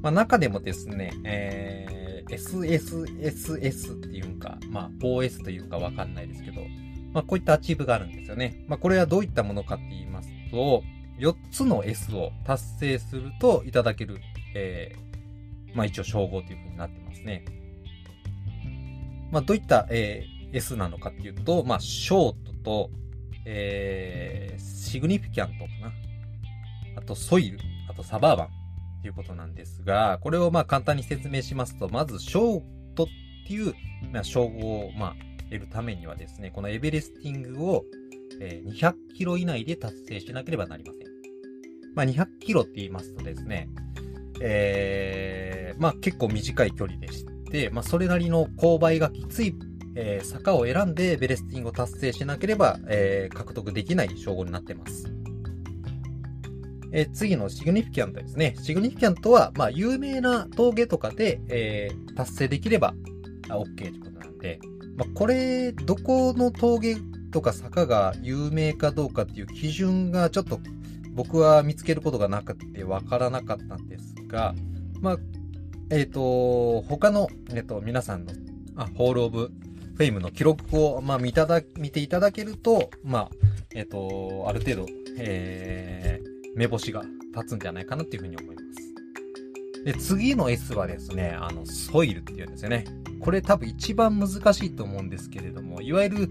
[0.01, 6.61] まあ、中でもですね、えー、SSSS っていうんか、まあ、OS というかわかんないですけど、
[7.11, 8.63] まあ、こういったアチーブがあるんですよね。
[8.69, 10.81] まあ、これはどういったものかって言いますと、
[11.19, 14.21] 4つの S を達成するといただける、
[14.55, 17.43] えー、まあ、一応称号という風になってますね。
[19.29, 22.89] まあ、どういった、えー、S なのかっていうと、まあ、ショートと、
[23.45, 25.93] えー、 significant かな。
[26.97, 28.49] あと、 soil、あと、 suburban っ
[29.01, 32.63] ていうことなんですが、これをまあ簡単に説明しますと、まず、ショー
[32.95, 33.07] トっ
[33.47, 33.73] ていう、
[34.11, 35.15] まあ、称号を、まあ、
[35.51, 37.85] 得るためにはですね、このエベレスティングを、
[38.39, 41.05] えー、200キロ以内で達成しなければなりません。
[41.95, 43.69] まあ、200キロって言いますとですね、
[44.41, 49.55] えー、まあ結構短い距離でして、まあそれなりの勾配がきつい、
[49.95, 55.11] えー、坂を選んでエベレスティングを達成しなければ、えー、獲得できない称号になっています。
[56.91, 58.55] えー、次の significant ですね。
[58.61, 62.93] significant は、まあ有名な峠とかで、えー、達成できれば
[63.49, 64.59] OK ということなんで、
[64.97, 66.95] まあ、これ、どこの峠
[67.31, 70.59] とか坂が有名かどうかっていう基準がちょっと
[71.13, 74.55] 僕は見つけることがなくてわからなかったんですが、
[75.01, 75.17] まあ、
[75.89, 78.31] えっ、ー、と、他の、えっ、ー、と、皆さんの、
[78.75, 83.29] あ、 Hall of Fame の記録を、まあ、見ただ、見ていただけると、まあ、
[83.73, 84.85] えっ、ー、と、ある程度、
[85.17, 87.03] えー、目星が
[87.33, 89.83] 立つんじゃないかなっていうふうに思います。
[89.85, 92.83] で、次の S はですね、あの、 soil っていうんですよね。
[93.21, 96.29] これ多分一番難しいと思うんですけれども、いわゆる、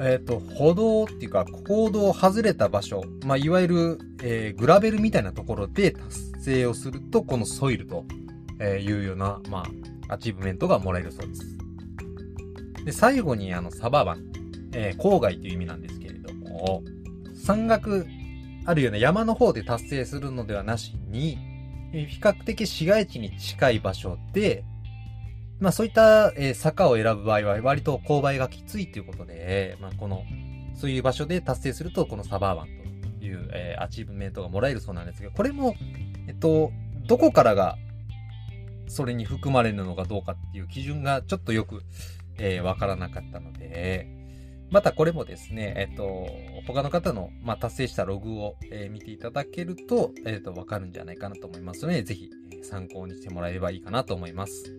[0.00, 8.04] えっ、ー、と、歩道っていうか、公道を外れた場所、まあ、いわゆる、えー、グラベルみたいなところで達成をすると、この soil と
[8.62, 9.64] いうような、ま
[10.08, 11.61] あ、アチーブメントがもらえるそうです。
[12.84, 14.32] で、最後に、あの、 suburban、
[14.74, 16.82] えー、郊外という意味なんですけれども、
[17.34, 18.06] 山岳、
[18.64, 21.38] あるような山の方で達成するのではなしに、
[21.92, 24.64] 比較的市街地に近い場所で、
[25.60, 30.24] まあそういった、え、坂を選ぶ場合は割と勾配がきついということで、まあこの、
[30.74, 32.68] そういう場所で達成するとこの suburban
[33.18, 35.74] という、え、アチーブメントがもらえるそうなんですけど、これも、
[36.28, 36.72] えっと、
[37.06, 37.76] どこからが
[38.88, 41.82] それに含まれるのかどうかっていう基準がちょっとよく、
[42.42, 44.08] えー、わからなかったので、
[44.70, 46.26] またこれもですね、えっと、
[46.66, 52.30] 他の方の、まあ、達成したログを、えー、見ていただけると、えっと、わかるんじゃないかなと思いますので、ぜひ、
[52.64, 54.72] 参考にしてもらえればいいかなと思います。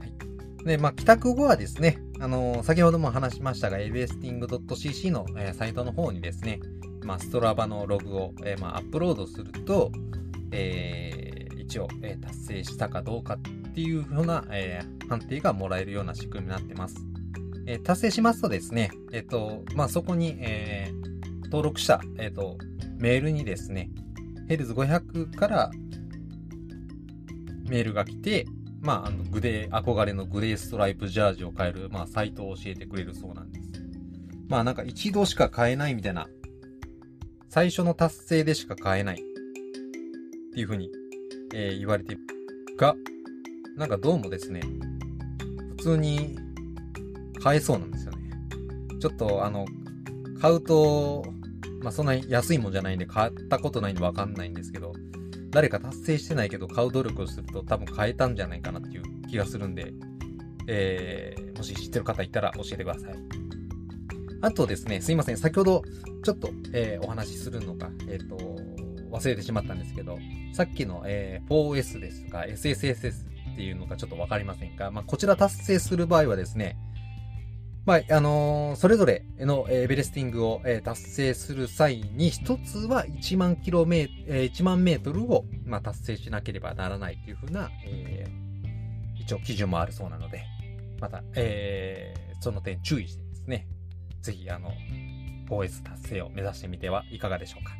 [0.00, 6.60] はいで、まあ、帰宅後はですね、あの、先ほども話しましたが、absting.cc の、え、サイトの方にですね、
[7.02, 9.92] まあ、ストラバのログを、え、まあ、アップロードすると、
[10.52, 13.38] えー、一応、え、達成したかどうかっ
[13.74, 16.94] っていうふうな、えー、判定がもらえるような仕組みになってます。
[17.66, 22.56] えー、達成しますとですね、えっ、と、まあ、そこに、えー、登録した、えっ、と、
[22.98, 23.90] メールにですね、
[24.48, 25.70] ヘルズ500から
[27.68, 28.46] メールが来て、
[28.80, 33.72] まあ、あの、グレー、憧れのグレーストライプジャージを買える、まあ、サイトを教えてくれるそうなんです。
[34.48, 36.28] まあ、なんか一度しか買えないみたいな、
[37.48, 39.18] 最初の達成でしか買えないっ
[40.54, 40.92] ていうふうに、
[41.52, 42.16] えー、言われて
[42.76, 42.94] が、
[43.76, 44.60] なんかどうもですね、
[45.76, 46.38] 普通に
[47.42, 48.30] 買えそうなんですよね。
[49.00, 49.66] ちょっとあの、
[50.40, 51.24] 買うと、
[51.82, 54.92] まあそんな安いもんじゃないんで買ったことないんでわかんないんですけど、
[55.50, 59.92] 誰か達成してないけど買う努力をすると多分買えたんじゃないかなっていう気がするんで、
[60.68, 63.14] えー、もし知ってる方いたら教えてください。
[64.40, 65.36] あとですね、すいません。
[65.36, 65.82] 先ほど
[66.22, 68.36] ちょっと、えー、お話しするのが、えっ、ー、と、
[69.10, 70.16] 忘れてしまったんですけど、
[70.52, 76.76] さっきの、えー、4S ですとか SSSS っていうのがちょっとわかりませんが、まあ、こちら達成する場合はですね、
[77.86, 90.44] まあ、あのー、それぞれのエベレスティングを、えー、達成する際に、一つは1万キロメー、えー、1万メートルを、まあ、達成しなければならないというふうな、えー、一応基準もあるそうなので、
[90.98, 93.68] また、えー、その点注意してですね、
[94.22, 94.72] ぜひ、あの、
[95.50, 97.74] OS 達成を目指してみてはいかがでしょうか？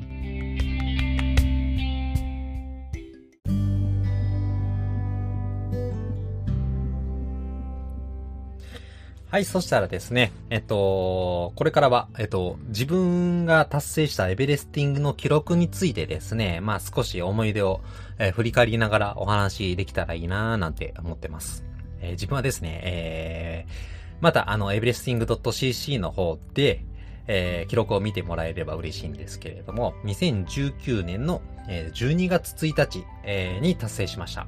[9.35, 17.81] はい、そしたらですね、えっと、これからは、えっと、自分が達成したエベレスティングの記録についてですね、まあ少し思い出を、
[18.17, 21.65] えー、振り返りながらお話できたらいいなーなんて思ってます。
[21.99, 23.73] えー、自分はですね、えー、
[24.21, 26.85] またあの、エベレスティング .cc の方で、
[27.27, 34.47] えー、記録を見てもらえれば嬉しいんですけれども、2019年の、え、12月1日、え、に達成しました。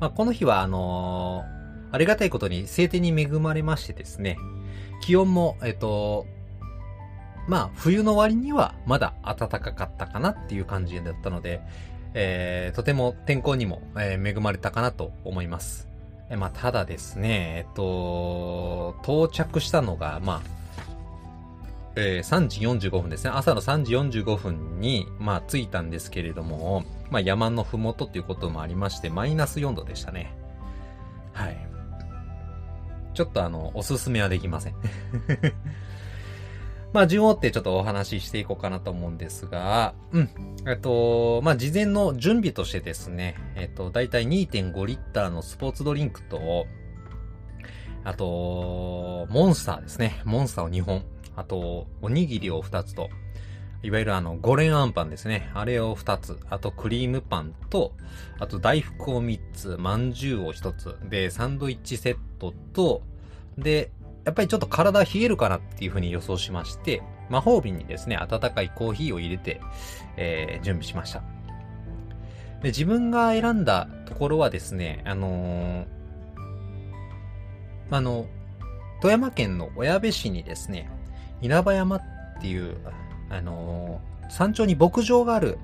[0.00, 1.55] まあ、この日は、あのー
[1.96, 4.36] ありがたいことに晴天に恵まれましてですね、
[5.00, 6.26] 気温も、えっと、
[7.48, 11.62] まあ、冬の割にはまだ暖かかったかなっていう感じだったので、
[12.12, 15.88] えー、とても天候にも、えー、恵まれたかなと思います。
[16.28, 20.56] えまあ、ただですね、えっと、到着したのが、まあ、
[21.94, 23.30] えー、3時45分ですね。
[23.30, 30.34] 朝の3時45分に、まあ、着いたんですけれども、まあ、山のふもとっていうこともありまして、マイナス4度でしたね。
[31.32, 31.75] はい。
[33.16, 34.74] ちょっとあの、おすすめはできません
[36.92, 40.30] まあ、順を追ってちょっとお話ししていこうかなと思うんですが、うん。
[40.68, 46.66] えっと、まあ、事前の準備としてですね、えっと、だいたい2.5リッターのスポーツドリンクと、
[48.04, 50.20] あと、モンスターですね。
[50.24, 51.02] モンスターを2本。
[51.36, 53.08] あと、おにぎりを2つと、
[53.86, 55.48] いわゆるあの、5連アンパンですね。
[55.54, 56.40] あれを2つ。
[56.50, 57.92] あと、クリームパンと、
[58.40, 60.96] あと、大福を3つ、まんじゅうを1つ。
[61.08, 63.02] で、サンドイッチセットと、
[63.56, 63.92] で、
[64.24, 69.60] やっぱりちょっと体冷えるかなっていうふうに予想しまして、魔法瓶にですね、温かいコーヒーを入れて、
[70.16, 71.22] えー、準備しました。
[72.62, 75.86] で、自分が選んだところはですね、あのー、
[77.92, 78.26] あの、
[79.00, 80.90] 富山県の小矢部市にですね、
[81.40, 82.02] 稲葉山っ
[82.40, 82.76] ていう、
[83.30, 85.58] あのー、山頂に牧場がある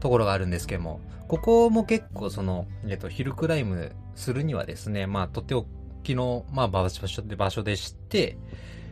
[0.00, 5.64] ところがあるんですけども、ここも結構その、えっと、ヒルクライムするにはですね、まあ、とってお
[6.02, 8.36] きの、まあ、場所で、場所でして、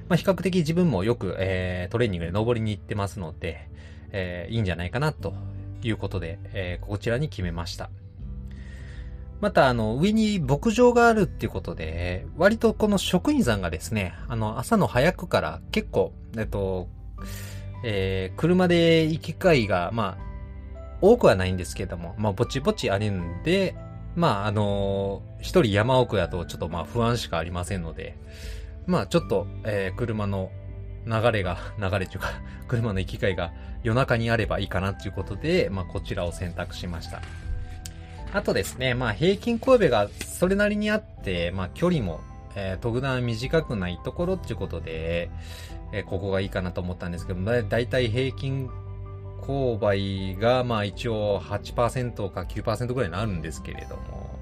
[0.08, 3.68] まあ、比較的自分もよく、えー、トレーニングで登りに行ってますので、
[4.12, 5.34] えー、いいんじゃないかな、と
[5.82, 7.90] いうことで、えー、こちらに決めました。
[9.40, 16.88] また、あの、上に牧場があるっていうことで、割とこの職員さんがですね、あの、朝の早くから結構、えっと、
[17.84, 20.28] えー、車で行き交いが、まあ、
[21.00, 23.74] 多くはないんですけども、まあ、ぼちぼちあるんで、
[24.16, 28.16] まあ、あのー、一人山奥だとちょっとまあ不安しかありませんので、
[28.86, 30.50] まあちょっと、えー、車の
[31.06, 32.30] 流れが、 流れというか、
[32.66, 33.52] 車の行き交いが
[33.82, 37.22] 夜中にあればいいかなということで、まあこちらを選択しました。
[38.32, 42.20] あとですね、まあ平均神戸がそれなりにあって、まあ距離も、
[42.56, 45.30] えー、特段短くないところっていうことで、
[45.92, 48.68] え、ここがいいかなと思ったんですけど、だだいたい平均
[49.40, 54.38] 勾配が、まあ一応8%か9%ぐらいになるんですけれども、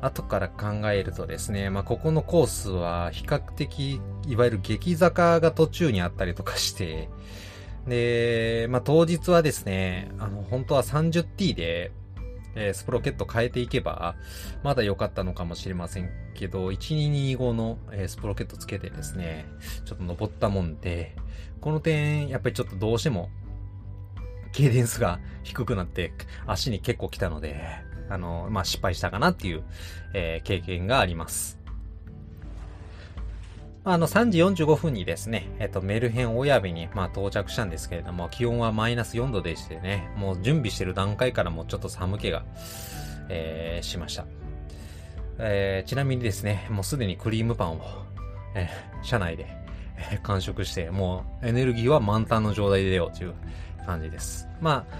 [0.00, 7.08] 後から考えるとですね、まあここのコースは比較的、いわゆる激坂が途中にあったりとかして、
[7.86, 11.92] で、まあ当日はですね、あの、本当は 30T で、
[12.54, 14.16] えー、スプロケット変えていけば、
[14.62, 19.46] まだ良かったのかもしれませんけど、1225の、えー、スプロケットつけてですね、
[19.84, 21.16] ちょっと登ったもんで、
[21.60, 23.30] この点、やっぱりちょっとどうしても、
[24.52, 26.12] ケーデンスが低くなって
[26.46, 27.62] 足に結構来たので、
[28.08, 29.62] あの、まあ、失敗したかなっていう、
[30.12, 31.61] えー、経験があります。
[33.84, 42.44] あの、3時45分にですね、えっと、メルヘン親部に、まあ、到着したんですけれども、気温はマイナス4度でしてね、もう準備してる段階からもうちょっと寒気が、
[43.28, 44.24] えー、しました。
[45.38, 47.80] えー、ちなみにですね、もうすでにクリームパンを、
[48.54, 49.46] えー、車内で、
[49.96, 53.34] えー、完食して、もうエネルギーは満タンの状態で出ようという
[53.84, 54.46] 感じです。
[54.60, 54.94] まあ、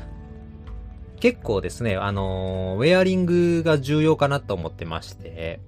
[1.20, 5.60] 結構ですね、あのー、ウェアリングが重要かなと思ってまして、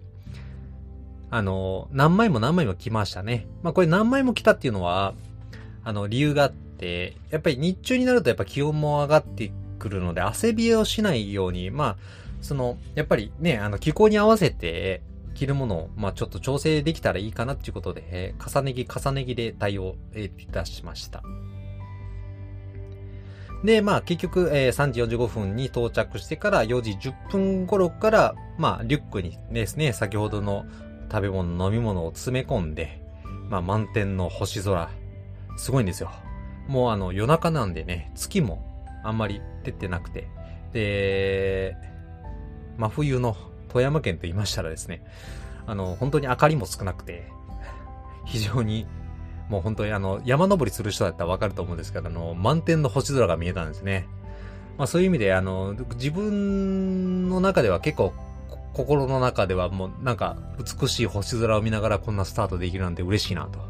[1.34, 3.48] あの、何枚も何枚も来ましたね。
[3.64, 5.14] まあこれ何枚も来たっていうのは、
[5.82, 11.96] あの、理由があって、やっぱり日中になるとやっぱ気温も上がってくるので、汗冷えをしないように、まあ、
[12.40, 15.02] その、やっぱりね、あの、気候に合わせて、
[15.34, 21.24] 着るものを、まあちょっと調整できたらいいかなっていうことで、重ね着重ね着で対応いたしました。
[23.64, 30.64] で、まあ結局、えー、3時45分に到着してから4時10分頃から、まあリュックにですね、先ほどの
[31.10, 33.02] 食べ物、飲み物を詰め込んで、
[33.48, 34.90] まあ満天の星空。
[35.56, 36.10] すごいんですよ。
[36.66, 38.64] もうあの夜中なんでね、月も
[39.04, 40.28] あんまり出てなくて。
[40.72, 41.76] で、
[42.76, 43.36] 真冬の
[43.68, 45.04] 富山県と言いましたらですね、
[45.66, 47.30] あの、本当に明かりも少なくて、
[48.24, 48.86] 非常に、
[49.48, 54.06] もう本当にあの、山登りする人だったらわかると思うんですけど、あの、満天の星空が見えたんですね。
[54.78, 58.12] まあそういう意味で、あの、自分の中では結構
[58.74, 63.60] 心の中ではもうなんか美しい星空を見ながらこんなスタートできるなんて嬉しいなと。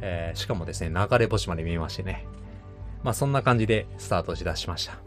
[0.00, 2.26] えー、しかもですね、流れ星まで見えましてね。
[3.02, 4.98] まあそんな感じでスタートしだしました。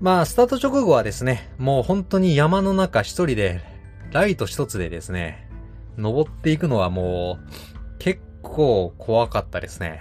[0.00, 3.60] まあスタート直後はですね、もう本当に山の中一人で、
[4.12, 5.48] ライト一つでですね、
[5.96, 10.00] 登っていくのはもう結構怖かったですね。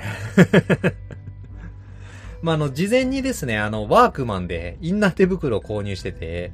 [2.42, 6.54] まあ、あの、事前にですね、あの、ワークマンでインナー手袋を購入してて、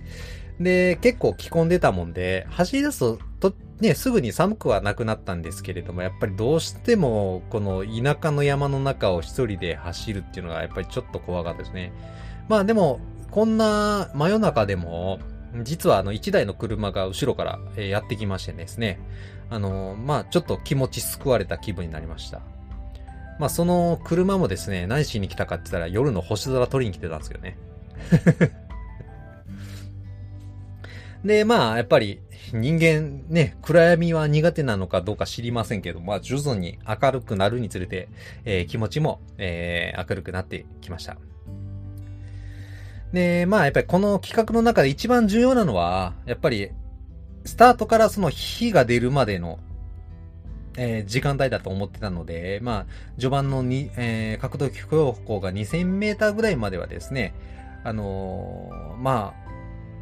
[0.60, 3.20] で、結構着込んでたもんで、走り出すと、
[3.52, 11.92] と、ね、すぐに寒くはなくなったんですけれども、やっぱりどうしても、この田舎の山の中を一人で走るっていうのが、やっぱりちょっと怖かったですね。
[12.48, 13.00] まあでも、
[13.32, 15.20] こんな真夜中でも、
[15.64, 19.00] 実はあの一台の車が後ろからやってきましてですね、
[19.50, 22.42] あの、まあちょっと気持ち救われた気分になりました。
[23.40, 27.58] まあその車もですね、何しに来たかって言ったら夜の星空撮りに来てたんですよね。
[31.26, 32.22] で、まあ、やっぱり
[32.54, 38.10] 人間ね、暗闇は苦手なのかどうか知りませんけど、まあ、徐々に明るくなるにつれて、
[38.46, 41.18] えー、気持ちも、えー、明るくなってきました。
[43.12, 46.70] で、まあ、やっぱりこの企画の中で一番重要なのは、やっぱり、
[47.44, 49.58] スタートからその火が出るまでの、
[50.78, 57.34] えー、時間帯だと思ってたので、まあ、序盤のに、えー、角度標高が2000メーターぐらいまではですね、
[57.84, 58.70] あの、
[59.00, 59.45] まあ、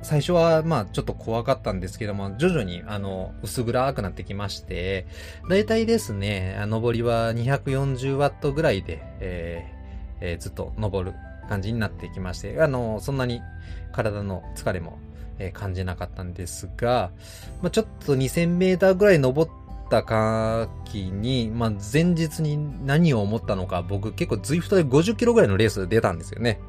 [0.03, 5.07] 最初は、まあ、ちょっと怖かったんですけども、徐々に、あの、薄暗くなってきまして、
[5.49, 9.83] だいたいですね、上りは240ワットぐらいで、えー
[10.23, 11.17] えー、ずっと登る
[11.49, 13.41] 感じになってきまして、あの、そんなに
[13.91, 14.97] 体の疲れも、
[15.39, 17.11] えー、感じなかったんですが、
[17.61, 19.51] まあ、ちょっと2000メーターぐらい登っ
[19.89, 20.03] た
[20.85, 26.59] 時に、まあ、前日に何を思ったのか、僕結構ズイフトで50キロぐらいのレース出たんですよね。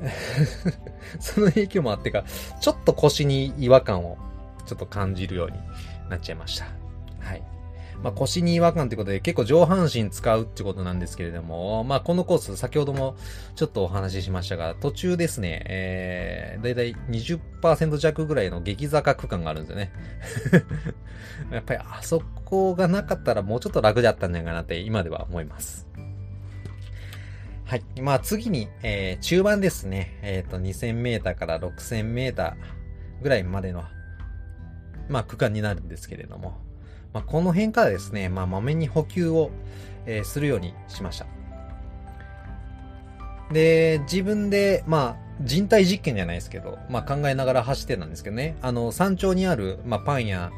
[1.20, 2.24] その影響もあってか、
[2.60, 4.18] ちょっと腰に違和感を
[4.66, 5.58] ちょっと感じるように
[6.08, 6.66] なっちゃいました。
[7.20, 7.42] はい。
[8.02, 13.16] まあ、腰に違和感ということで結構上半身使うってことなんですけれども、まあ、このコース先ほども
[13.54, 19.92] ちょっとお話ししましたが、途中ですね、えー、だいたい20%弱ぐらいの激坂区間があるんですよね。
[21.50, 25.86] やっぱりあそこがなかったらもうちょっと楽だったんじゃないかなって今では思います。
[27.66, 27.84] はい。
[28.00, 30.18] まあ次に、えー、中盤ですね。
[30.22, 33.84] えっ、ー、と、2000メーターから6000メーターぐらいまでの、
[35.08, 36.58] まあ区間になるんですけれども、
[37.14, 39.50] まあこの辺からですね、まあまめに補給を、
[40.04, 41.26] えー、するようにしました。
[43.50, 50.52] で、自分で、まあ、人体実験じゃないですけど、まあ考えながら走ってたんですけどね、あの、山頂にある、まあパンや、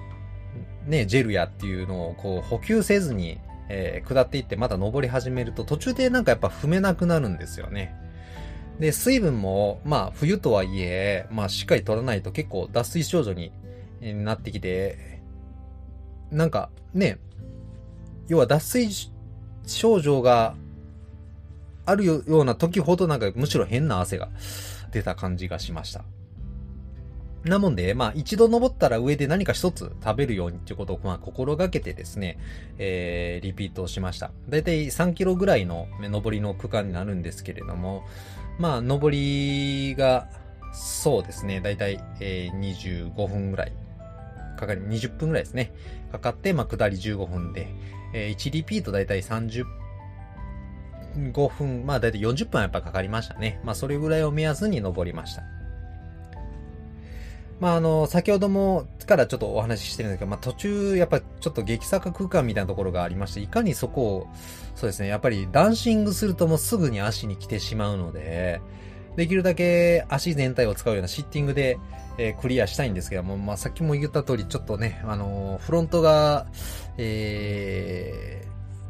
[0.86, 3.38] ね、ジェルやっていうのをこう補給せずに
[3.68, 7.94] えー、下っていってまた登り始めると途中でなんかやっぱ踏めなくなるんですよね。
[8.78, 13.52] で、水分も、まあ冬とはいえ、まあしっかり取らないと結構脱水症状に
[14.00, 15.20] なってきて、
[16.30, 17.18] なんかね、
[18.28, 18.90] 要は脱水
[19.66, 20.54] 症状が
[21.86, 24.28] あるような時ほどなんかむしろ変な汗が
[24.90, 26.04] 出た感じがしました。
[27.48, 32.38] なもんで、まあ一度登ったら上で何か一つ食べるようにっていうことをまあ心がけてですね、
[32.78, 34.30] えー、リピートをしました。
[34.48, 38.04] だいたい3キロぐらいの登りの区間になるんですけれども、
[38.58, 40.28] まあ登りが
[40.72, 43.72] そうですね、だいたい、えー、25分ぐらい
[44.56, 45.72] かかり、20分ぐらいですね。
[46.12, 47.68] かかって、まあ、下り15分で、
[48.12, 49.64] えー、1リピートだいたい30
[51.32, 53.60] 5分、まあだいたい40分はやっぱかかりましたね。
[53.64, 55.42] まあそれぐらいを目安に登りました。
[57.60, 64.26] まああの、先ほどもからちょっとお話ししてるんですけど、まあ途中やっぱちょっと激坂空間みたいなところがありまして、いかにそこを、
[64.74, 68.60] そうですね、やっぱりダンシングするともうすぐに足に来てしまうので、
[69.16, 71.78] できるだけ足全体を使うようなシッティングで、
[72.18, 76.46] えー、クリアしたいんですけども、まあさっきも言った通りちょっとね、あのー、フロントが、
[76.98, 78.46] え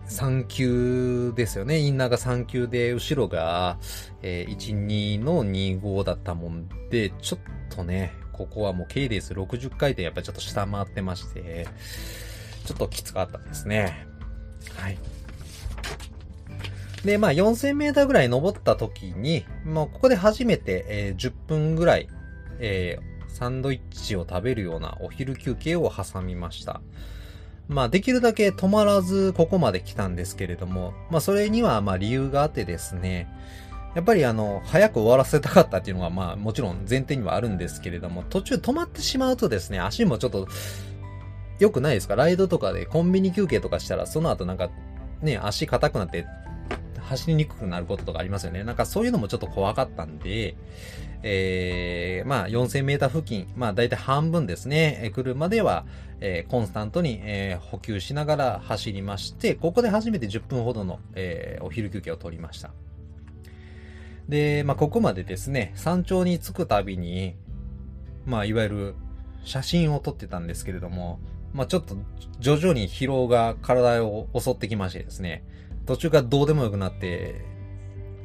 [0.09, 1.79] ー、3級ですよね。
[1.79, 3.79] インナーが3級で、後ろが、
[4.23, 11.67] えー、1、2の25だったもんで、ちょっとね、ここはもう K レース60回転やっぱりちょっと下回ってまして、
[12.67, 14.07] ちょっときつかったですね。
[14.77, 14.99] はい。
[17.05, 22.09] で、まあ4000メーターぐらい登った時に、もうここで初めて、えー、10分ぐらい、
[22.59, 26.81] えー、サンドイッチを食べるようなお昼休憩を挟みました。
[27.69, 33.29] まあ、できるだけ止まらずここまで来たんですけれども、まあ、それにはまあ理由があってですね、
[33.97, 40.47] やっぱりあの、早く終わらせたかったっていうのがまあ、もちろん前提にはあるんですけれども、途中止まってしまうとですね、足もちょっと、
[41.59, 42.15] 良くないですか？
[42.15, 44.69] ライドとかでコンビニ休憩とかしたら、その後なんか、
[45.23, 46.27] ね、足硬くなって
[47.01, 48.63] 走りにくくなることとかありますよね。
[48.63, 50.57] なんかそういうのもちょっと怖かったんで、
[51.23, 55.87] えー、まあ4000メーター付近、まあ大体半分ですね、え来るまでは、
[56.21, 62.73] えー、コンスタントに、えー、補給しながら走りまして、ここで初めて10分ほどの、えー、お昼休憩を取りました。
[64.29, 67.37] で、まあここまでですね、山頂に着くたびに、
[68.25, 68.95] まあいわゆる
[69.45, 71.21] 写真を撮ってたんですけれども、
[71.53, 71.97] まあちょっと
[72.41, 75.45] 徐々に疲労が体を襲ってきましてですね、
[75.87, 77.45] 途中からどうでもよくなって、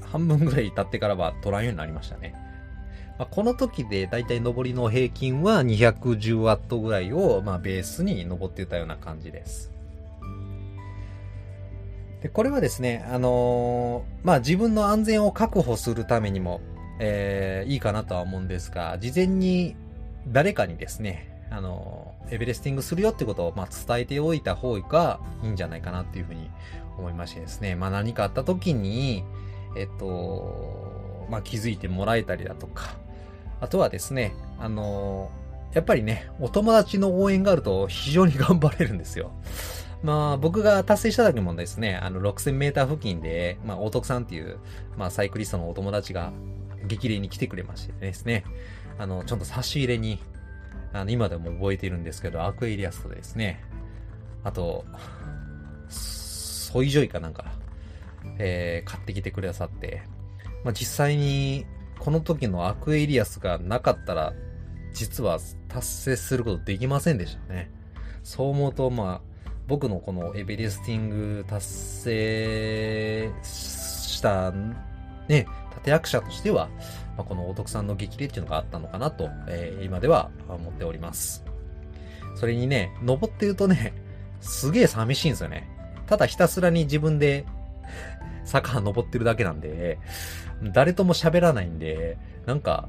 [0.02, 2.34] 半分ぐらい経ってからは取らんようになりましたね。
[3.18, 9.71] まあ、この時でだいたい上りの平均は 210W ぐらいを、まあ、ベースに登ってたような感じです。
[12.22, 16.62] で、これはですね、あのー、まあ、自分の安全を確保するためにも、
[17.00, 19.76] えー、いいかなとは思うんですが、事前に
[20.28, 26.50] 誰かにですね、あのー、エベレスティングするよってことを、まあ、伝えておいた方がいいんじゃないかなっていうふうに
[26.98, 27.76] 思いましてですね。
[27.76, 29.24] まあ何かあった時に、
[29.76, 32.96] えっと、まあ気づいてもらえたりだとか、
[33.60, 35.32] あとはですね、あの
[35.74, 39.32] やっぱりね、お友達の応援があると非常に頑張れるんですよ。
[40.04, 44.58] まあ僕が達成した時もですね、あの6000メーター付近で、まあ大徳さんっていう、
[44.98, 46.32] まあサイクリストのお友達が
[46.88, 48.44] 激励に来てくれましてですね、
[48.98, 50.20] あの、ちょっと差し入れに、
[50.94, 53.64] あの、今でも覚えているんですけど、アクエリアスとですね、
[54.44, 54.86] あと、
[55.88, 57.52] ソイジョイかなんか、
[58.40, 60.02] えー、買ってきてくださって、
[60.64, 61.66] まあ、実際に、
[62.00, 64.34] この時のアクエリアスがなかったら、
[64.94, 67.72] 実は達成することできませんでしたね。
[68.24, 69.31] そう思うと、まあ、
[69.68, 74.52] 僕のこのエベレスティング達成した、
[75.28, 75.48] ね、
[75.78, 76.70] 立役者としては、
[77.18, 81.44] まあ、このお得さんの激励っていうのがあったのかなと、えー、今では思っております。
[82.36, 83.94] それにね、登ってるとね、
[84.40, 85.68] すげえ寂しいんですよね。
[86.08, 87.46] ただひたすらに自分で
[88.46, 90.00] 坂登ってるだけなんで、
[90.74, 92.88] 誰とも喋らないんで、なんか、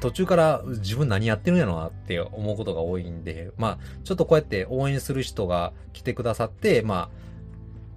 [0.00, 7.20] 途中から自分何やってるんやろなって思うことが多いんで、まあ、ちょっとこうやって応援する人が来てくださって、まあ、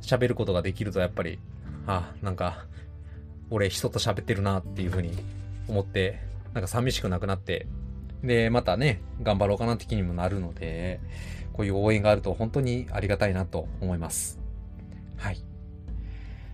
[0.01, 1.39] 喋ることができるとやっぱり、
[1.87, 2.65] あ、なんか、
[3.49, 5.11] 俺人と喋ってるなっていうふうに
[5.67, 6.19] 思って、
[6.53, 7.67] なんか寂しくなくなって、
[8.23, 10.99] で、またね、頑張ろうかなって気にもなるので、
[11.53, 14.39] こういう応援があると本当にありがたいなと思います。
[15.17, 15.43] はい。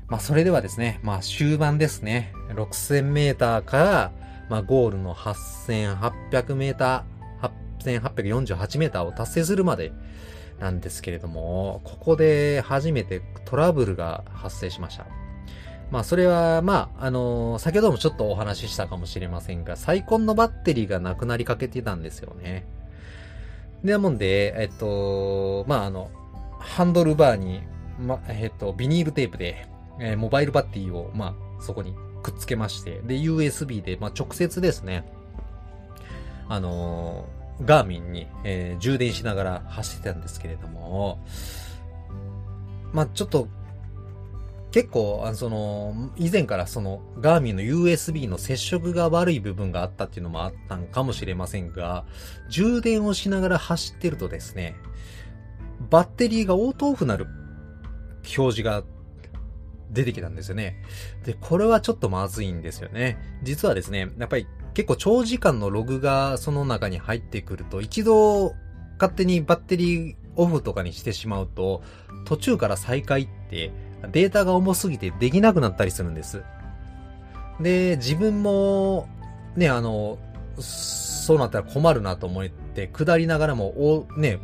[0.08, 2.34] まあ、それではですね、まあ、終盤ですね。
[2.50, 4.12] 6000メーターから、
[4.50, 9.93] まあ、ゴールの8800メーター、8848メーターを達成するまで
[10.60, 15.06] なんですけれども、ここで初めてトラブルが発生しました。
[15.91, 22.68] まあ、それは、まあ、あのー、先ほどもちょっとお話ししたかもしれませんが、サイコンのバッテリーがなくなりかけてたんですよね。
[23.84, 26.12] で、なもんで、えっと、まあ、あの、
[26.60, 27.62] ハンドルバーに
[28.00, 29.68] ま、えっ、と、ビニールテープで、
[30.00, 31.93] えー、モバイルバッテリーを、まあ、そこに
[32.32, 35.11] くっつけまして、で、USB で、まあ、直接ですね、
[36.47, 41.19] あのー、ガーミンに、えー、充電しながら走ってたんですけれども、
[42.93, 43.47] まあ、ちょっと、
[44.71, 52.05] 結構、あの、その、以前からその、ガーミンの USB の接触が悪い部分があったっていうのもあったんかもしれませんが、
[52.49, 54.75] 充電をしながら走ってるとですね、
[55.89, 57.27] バッテリーがオートオフなる
[58.38, 58.84] 表示が
[59.92, 60.84] 出てきたんですよね。
[61.26, 63.18] で、これはちょっとまずいんですよね。
[63.44, 68.54] 実はですね、やっぱり結構長時間のログがその中に入ってくると、一度
[69.00, 71.82] 勝手にバッテリーオフとかにしてしまうと、
[72.26, 73.72] 途中から再開って
[74.12, 76.44] データが重すぎてできなくなったりするんです。
[77.60, 79.08] で、自分も、
[79.56, 80.18] ね、あの、
[80.60, 84.40] そうなったら困るなと思って、下りながらも、お、ね、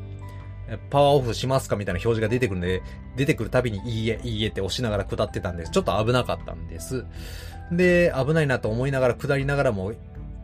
[0.89, 2.81] パワーオフしますかみたいな表示が出てくるんで、
[3.15, 5.71] 出てくるたびにいいえ、いいえって押しながら下ってたんです。
[5.71, 7.05] ちょっと危なかったんです。
[7.71, 9.93] で、危ないなと思いながら下りながらも、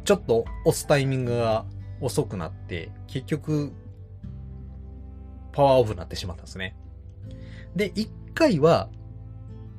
[0.04, 1.66] ちょっと押すタイミングが
[2.00, 3.72] 遅くなって、結局、
[5.52, 6.76] パワーオフになってしまったんですね。
[7.76, 8.90] で、一回は、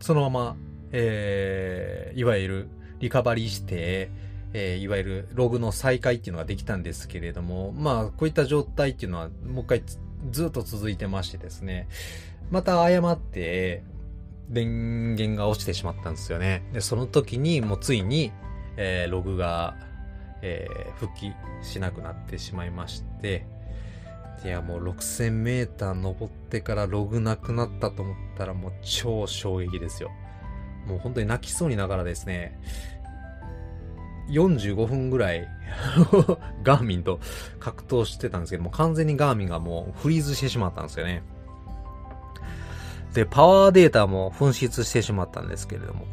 [0.00, 0.56] そのまま、
[0.92, 2.68] えー、いわゆる
[3.00, 4.10] リカバリーして、
[4.54, 9.82] えー、いわゆるログの再開っていうのができたんですけれども、まあ、こういった状態っていうのは、もう一回
[10.30, 11.88] ずっと続いてましてですね、
[12.50, 13.82] また誤って、
[14.48, 16.62] 電源が落ちてしまったんですよね。
[16.72, 18.32] で、その時にもうついに、
[18.76, 19.76] えー、ログが、
[20.42, 23.46] えー、復帰しなくなってしまいまして、
[24.44, 30.10] いや、もう6000メーター登ってからログなくなったと思ったらもう超衝撃ですよ。
[30.86, 32.58] もう本当に泣きそうにながらですね、
[34.28, 35.48] 45分ぐらい
[36.62, 37.20] ガーミンと
[37.58, 41.22] 格闘してたんですけども、完全にガーミンがもうフリーズしてしまったんですよね。
[43.14, 46.06] で、パワーデータも紛失してしまったんですけれども。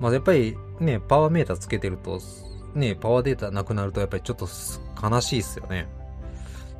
[0.00, 2.20] まあ、やっぱりね、パワーメーターつけてると、
[2.74, 4.48] ね、パワーデータなくなるとやっぱりちょっと
[5.02, 5.88] 悲しいっすよね。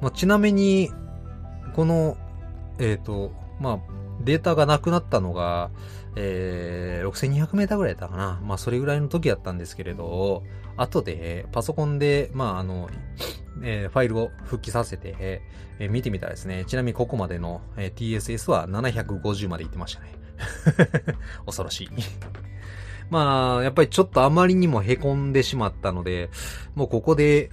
[0.01, 0.93] まあ、ちなみに、
[1.75, 2.17] この、
[2.79, 3.79] えっ、ー、と、まあ、
[4.29, 5.71] データがなくなったのが、
[6.15, 8.41] えー、6200メーターぐらいだったかな。
[8.45, 10.43] まあ、それぐらいの時やったんですけれど、
[10.77, 12.91] 後で、パソコンで、まあ、あの、
[13.63, 20.13] えー、ファイルを復帰させて、えー、見てみたらですね、ちなみにここまでの、えー、TSS は750まで行ってましたね。
[21.47, 21.91] 恐ろしい。
[23.09, 26.29] まあ、やっぱりちょっとあまりにも凹んでしまったので、
[26.75, 27.51] もうここで、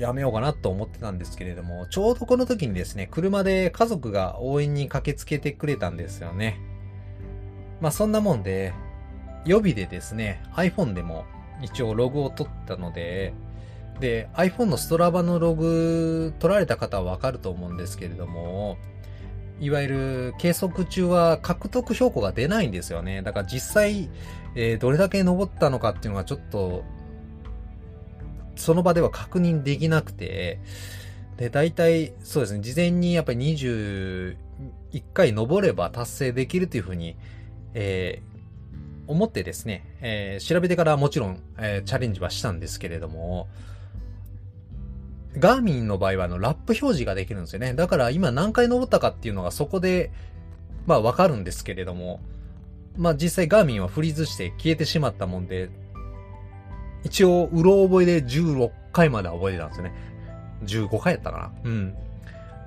[0.00, 6.58] やめようかなと思ってたんですけれども、ちょうどこの時にですね、車で家族が応援に駆けつけてくれたんですよね。
[7.80, 8.72] まあそんなもんで、
[9.44, 11.24] 予備でですね、iPhone でも
[11.62, 13.34] 一応ログを取ったので、
[14.00, 18.78] で、iPhone のストラバのログ取られた方はわかると思うんですけれども、
[19.60, 23.20] いわゆる計測中は獲得標高が出ないんですよね。
[23.20, 24.08] だから実際、
[24.54, 26.82] えー、どれだけ登ったのかっていうのがちょっと
[28.60, 30.60] その場では確認できなくて、
[31.36, 34.36] で、大体、そうですね、事前にやっぱり21
[35.14, 37.16] 回登れば達成できるというふうに、
[37.74, 43.48] えー、思ってですね、えー、調べてからもちろん、えー、チャレンジはしたんですけれども、
[45.38, 47.74] ガーミンの場合はあのラップ表示ができるんですよね。
[47.74, 50.10] だから今何回登ったかっていうのがそこで、
[50.86, 52.20] まあわかるんですけれども、
[52.96, 55.70] まあ実際ガーミンはフリーズして消えてしまったもんで、
[57.04, 59.94] 一応、うろ覚えで16回まで覚えてたんですよね。
[60.64, 61.70] 15回やったかな？
[61.70, 61.94] うん。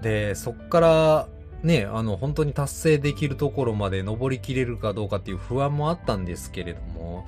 [0.01, 1.27] で、そっから、
[1.61, 7.25] ね、あの、本当に達成できるところまで登りきれるかどうかっていう不安もあったんですけれども、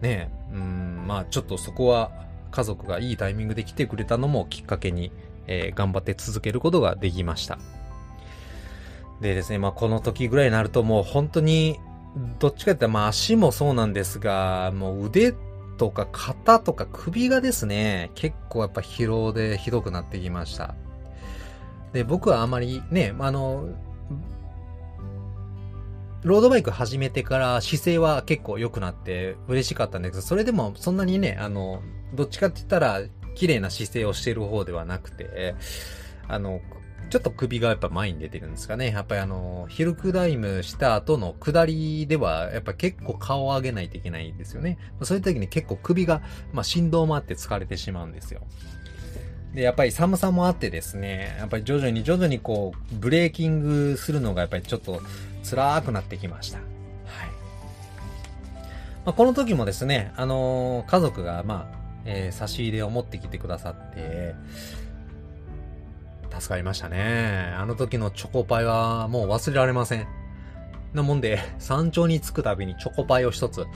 [0.00, 2.12] ね、うん、まあちょっとそこは
[2.52, 5.10] 家族がいいタイミングで来てくれたのもきっかけに、
[5.48, 7.58] えー、頑張って続けることができました。
[9.20, 11.80] でですね、まあこの時ぐらいになるともう本当に、
[12.38, 15.34] どっちかって言ったらまあ足もそうなんですが、もう腕
[15.78, 20.74] とか肩とか首がですね、結構やっぱ疲労でひどくなってきました。
[21.92, 23.68] で、僕はあまりね、あの、
[26.24, 31.80] ロードバイク始めてから姿勢は結構良くなって嬉しかったんですけど、それでもそんなにね、あの、
[32.12, 33.00] どっちかって言ったら
[33.34, 35.54] 綺麗な姿勢をしてる方ではなくて、
[36.26, 36.60] あの、
[37.10, 38.90] ちょっと首がやっぱ前に出てるんですかね。
[38.90, 44.78] やっぱりあの、ヒルクダイムした後の下りでは、やっぱ結構顔を上げないといけないんですよね。
[45.02, 48.42] そういう時に結構首が、まあ振動もあって疲れてしまうんですよ。
[49.54, 55.00] で、やっぱり寒さもあってですね、やっぱり徐々に徐々にこう、ブレーキングするのがやっぱりちょっと
[55.48, 56.58] 辛くなってきました。
[56.58, 56.66] はい。
[59.06, 64.34] まあ、この時もですね、あのー、家族が、まあ、えー、差し入れを持ってきてくださって、
[66.30, 67.54] 助かりましたね。
[67.56, 70.06] あの時のチョコパイはもう忘れられません。
[70.94, 73.66] なもんで、山頂に着くたびにチョコパイを一つ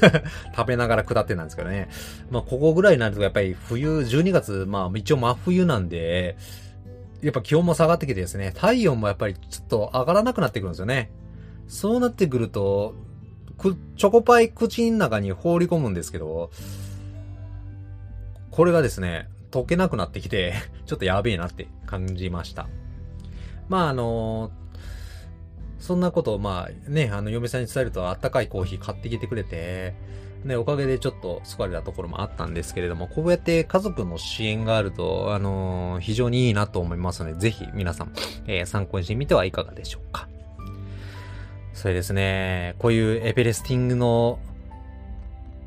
[0.56, 1.88] 食べながら下ってたんですけどね。
[2.30, 6.36] まあ、ここぐらいになるとやっぱり冬、12月、まあ、一応真冬なんで、
[7.20, 11.10] やっぱ気温も下がってきてですね、体温もやっぱりちょっと上がらなくなってくるんですよね。
[11.66, 12.94] そうなってくると、
[13.96, 16.50] チョコパイ口の中に放り込むんですけど、
[18.50, 20.54] これがですね、溶けなくなってきて、
[20.86, 22.68] ちょっとやべえなって感じました。
[23.68, 24.50] まああの
[25.78, 29.94] そんなことをまあね、あの嫁さんに伝えるとあったかいコーヒー買ってきてくれて、
[30.44, 38.12] ね、おかげでちょっと救われたところもあったんですけれども、こうやって家族の支援があると、あの非常にいいなと思いますので、ぜひ皆さん、
[38.46, 40.28] えー参考にしてみてはいかがでしょうか。
[41.78, 44.40] それですね、こういうエベレスティングの、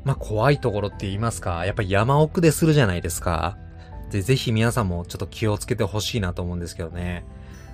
[0.04, 3.56] まあ、怖いところって言いますか、やっぱり山奥でするじゃないですか。
[4.12, 7.24] で、ぜひ皆さんもちょっと気をつけてほしいなと思うんですけどね。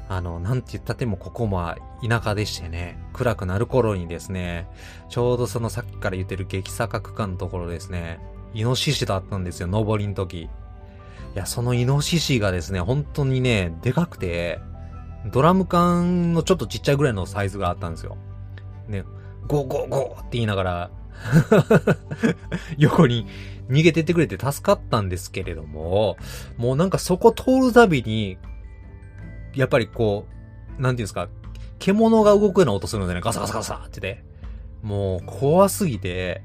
[0.09, 1.75] あの、なんて言ったってもここも
[2.09, 4.69] 田舎でしてね、暗くなる頃にですね、
[5.09, 8.21] ちょうどそのさっきから言ってる激坂区間のところですね、
[8.55, 10.43] イノシシだったんですよ、登りの時。
[10.43, 10.49] い
[11.35, 14.61] や、そのイノシシがですね、本当にね、でかくて、
[15.27, 18.17] ドラム缶のちょっとちっちゃいぐらいのサイズがあったんですよ。
[18.87, 19.03] ね、
[19.49, 20.91] ゴーゴーゴーって言いながら、
[22.79, 23.27] 横に
[23.69, 26.17] 逃げてってくれて助かったんですけれども、
[26.57, 28.39] もうなんかそこ通るたびに、
[29.55, 30.27] やっぱりこ
[30.79, 31.29] う、なんていうんですか、
[31.79, 34.25] 獣が動くような音するのでね、ガサガサガサってね。
[34.83, 36.43] もう怖すぎて、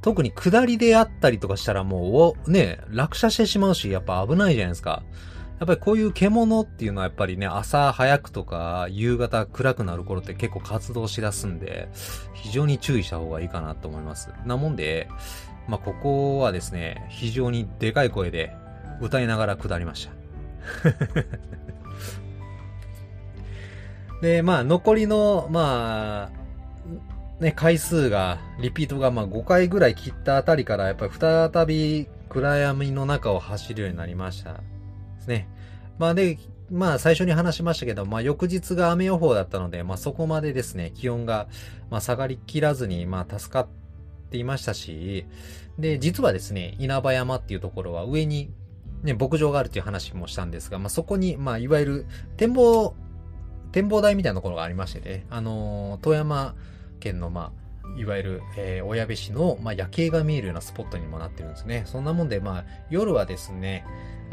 [0.00, 5.02] 特に下りであったりとかしたらもう、ね、落車してしまうし、やっぱ危ないじゃないですか。
[5.60, 11.88] やっぱりこういう獣っていうのはやっぱりね、朝早くとか夕方暗くなる頃って結構活動しだすんで、
[12.34, 14.30] 非常に注意した方がいいかなと思います。
[14.44, 15.08] なもんで、
[15.68, 18.54] まあ、ここはですね、非常にでかい声で
[19.00, 20.12] 歌いながら下りました。
[24.22, 26.44] で、まあ、残りの、まあ、
[27.42, 34.60] ね、回数が、リピートがまあ5回ぐらい切ったあたりから、やっぱり再び暗闇の中を走るようになりました。
[35.24, 35.48] ですね。
[35.98, 36.38] まあで、
[36.70, 41.48] まあ最初に話しましたけど、まあ翌日が雨予報だったので、まあそこまでですね、気温が、
[41.90, 43.68] まあ下がりきらずに、まあ助かっ
[44.30, 45.26] ていましたし、
[45.78, 48.50] で、実はですね、稲葉山っていうところは上に、
[49.02, 52.06] ね、牧場があるっていう話もしたんですが、まあそこに、まあいわゆる
[52.36, 52.94] 展望、
[53.72, 56.54] 展望台みたいなところがありましてね、あのー富山
[57.00, 61.82] 県の、まあ、いわゆる、えー、親部市の、まあ、夜景が見えるようなスポットにもなってるんですね。
[61.86, 63.84] そんなもんで、まあ、夜はですね、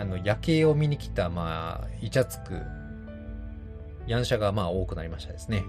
[0.02, 2.62] あの、夜景を見に来た、まあ、イチャつく、
[4.08, 5.64] ヤンシャが、まあ、多くなりましたですね。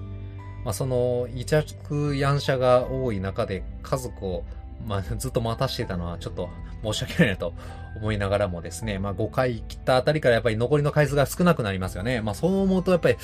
[0.64, 4.44] まあ、その、イチャつくヤンシャが多い中で、家族を、
[4.86, 6.48] まあ、 ずっと待たしてたのは、ちょっと
[6.82, 7.54] 申し訳ないなと
[7.96, 12.22] 思いながらもですね、まあ、5回切ったあたりからやっぱり残りの回数が少なくなりますよね。
[12.22, 13.16] まあ、そう思うと、やっぱり、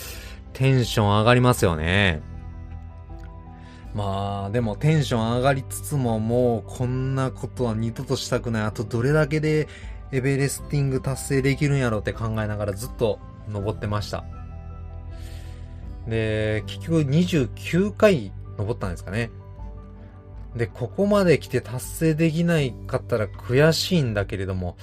[0.53, 2.21] テンション上がりますよね。
[3.95, 8.63] まあ、でもテンション上がりつつももうこんなことは二度としたくない。
[8.65, 9.67] あとどれだけで
[10.13, 14.25] エベレスティング達成できるんやろうって考えながらずっと登ってました。
[16.07, 19.31] で、結局29回登ったんですかね。
[20.57, 24.77] で、ここまで来て達成できないかったら悔しいんだけれども、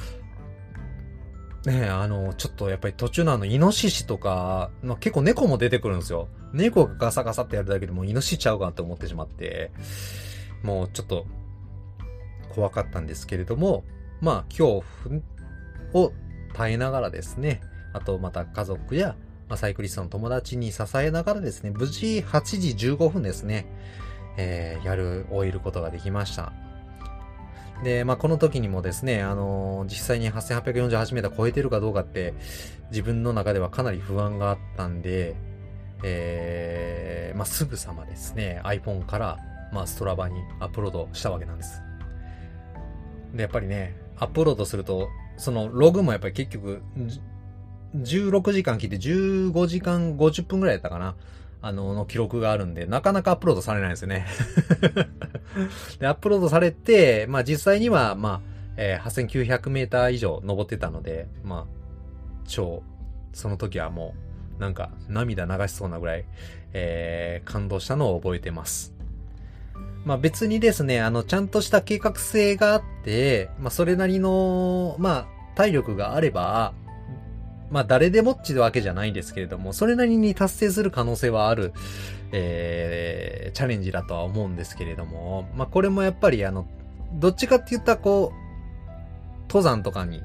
[1.66, 6.28] ね、あの、ちょっとやっぱり途中のあの、イノシシとか、まあ、結構猫も出てくるんですよ。
[6.54, 9.72] 猫がガサガサってやるだけでもイノシシちゃうかなって思ってしまって、
[10.62, 11.26] もうちょっと
[12.54, 13.84] 怖かったんですけれども、
[14.22, 14.84] まあ恐
[15.94, 16.12] 怖を
[16.54, 17.62] 耐えながらですね、
[17.94, 19.16] あとまた家族や、
[19.48, 23.66] まあ、サイクリストの友達に支えながらですね、無事8時15分ですね、
[24.38, 26.54] えーやる、終えることができました。
[27.84, 32.34] で、まあ、この時にもですね、あのー実際に8848メーター超えてるかどうかって、
[32.90, 35.36] 自分の中ではかなり不安があったんで、
[36.04, 39.38] えー、まあ、すぐさまですね、iPhone から、
[39.72, 41.82] まあ、ストラバにアップロードしたわけなんです。
[43.34, 46.82] で、やっぱりね、アップロードすると、そのログもやっぱり結局、
[47.96, 51.16] 16時間聞いて15時間50分ぐらいだったかな？
[51.62, 54.28] あの、の記録があるんで、なかなかアップロードされないんですよね。
[56.00, 58.42] で、アップロードされて、まあ実際には、まあ、
[58.78, 61.76] えー8900メーター以上登ってたので、まあ、
[62.46, 62.84] 超、
[63.34, 64.14] その時はも
[64.58, 66.26] う、なんか、涙流しそうなぐらい、
[66.74, 68.95] えー感動したのを覚えてます。
[70.06, 76.74] まあ別にですね、あの、ちゃんとした計画性があって、まあそれなりの、まあ、体力があれば、
[77.72, 81.74] まあ誰でもっちわけじゃないんですけれども、それなりに達成する可能性はある、
[82.32, 86.68] えー、チャレンジだとは思うんですけれども、まあこれもやっぱりあの、
[87.14, 88.46] どっちかって言ったらこう、
[89.48, 90.22] 登山とかに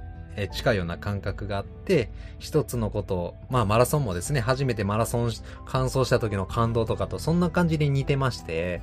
[0.53, 5.33] 近いような感覚があって、一つのことを、まあマラソンもですね、初めてマラソン
[5.67, 8.83] 完走した時の感動とかとそんな感じで似てまして、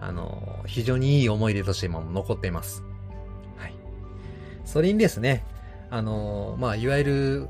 [0.00, 2.82] あの、非常にいい思い出として今も残っています。
[3.56, 3.74] はい。
[4.64, 5.44] それにですね、
[5.90, 7.48] あの、まあいわゆる、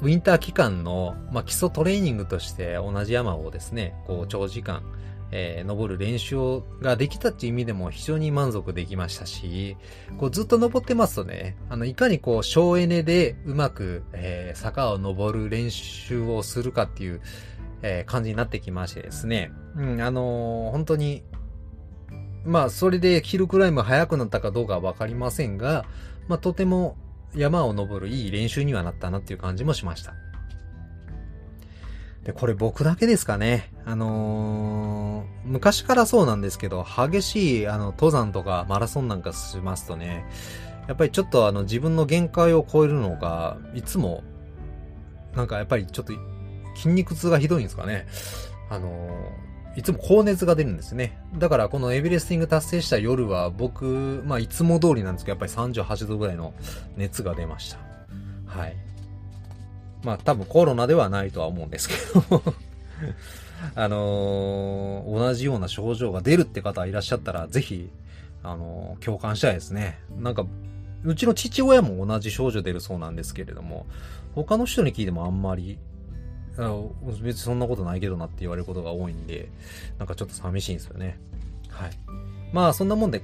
[0.00, 4.82] ウィンター期間の、まあ、基礎トレーニングとして同じ山をですね、こう長時間、
[5.30, 9.76] えー登る練習ができたっていう意味でも非常に満足できましたし、
[10.16, 17.20] こうずっと登ってますとね、あの、いかにこう省エネでうまく、えー坂を登る練習をするかっていう、
[17.82, 21.24] えー感じになってきましてですね、うん、あのー本当に、
[22.44, 25.84] まあ、それでヒルクライム速くなったかどうかはわかりませんが、
[26.28, 26.96] まあ、とても
[27.34, 30.14] 山を登るいい練習にはなったなっていう感じもしました。
[32.24, 33.72] で、これ僕だけですかね。
[33.84, 40.26] あのー昔からそうなんですけど、激しい、あの、登山とかマラソンなんかしますとね、
[40.86, 44.22] やっぱりちょっとあの、自分の限界を超えるのが、いつも、
[45.34, 46.12] なんかやっぱりちょっと、
[46.76, 48.06] 筋肉痛がひどいんですかね。
[48.68, 49.47] あのー
[49.78, 51.16] いつも高熱が出るんですね。
[51.38, 56.52] だからこのエベレスティング達成した夜は僕、まあいつも通りなんですけど、やっぱり38度ぐらいの
[56.96, 57.78] 熱が出ました。
[58.46, 58.76] はい。
[60.02, 61.94] まあ多分コロナではないとは思うんですけ
[62.28, 62.42] ど。
[63.76, 67.88] あのー同じような症状が出るって方いらっしゃったら、ぜひ、
[68.42, 70.00] あのー共感したいですね。
[70.18, 70.44] なんか、
[71.04, 73.86] うちの父親も同じ症状出るそうなんですけれども、
[74.34, 75.78] 他の人に聞いてもあんまり、
[76.66, 76.74] あ
[77.06, 79.48] 別にそんなことないけどなって言われることが多いんで、
[79.98, 81.18] なんかちょっと寂しいんですよね。
[81.70, 81.90] はい。
[82.52, 83.22] まあそんなもんで、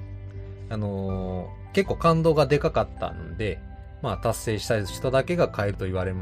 [0.70, 3.60] あのー結構感動がでかかったんで、
[4.00, 6.16] まあ達成した人だけが買えると言われる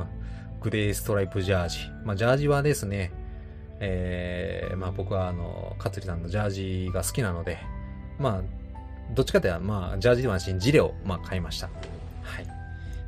[0.60, 1.78] グレーストライプジャージ。
[2.04, 3.12] まあジャージはですね、
[3.78, 7.58] えー、まあ僕はあの、かつりさんのジャージが好きなので、
[8.18, 8.42] まあ、
[9.14, 11.66] どっちかというと、まあ、ジャージではなしにジレを、まあ買いました。
[12.22, 12.46] はい。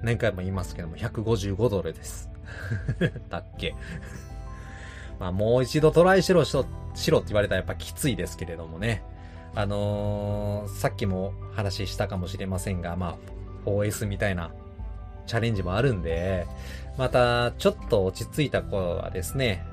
[0.02, 2.33] 何回も言いますけども、155ドルです。
[3.30, 3.74] だっけ。
[5.18, 9.02] まあもう一度トライしろしろ、しろって言われたらやっぱきついですけれどもね。
[9.56, 13.16] あのーさっきも話したかもしれませんが、ま
[13.66, 14.50] あ、OS みたいな
[15.26, 16.46] チャレンジもあるんで、
[16.98, 19.64] またちょっと落ち着いた頃はですね、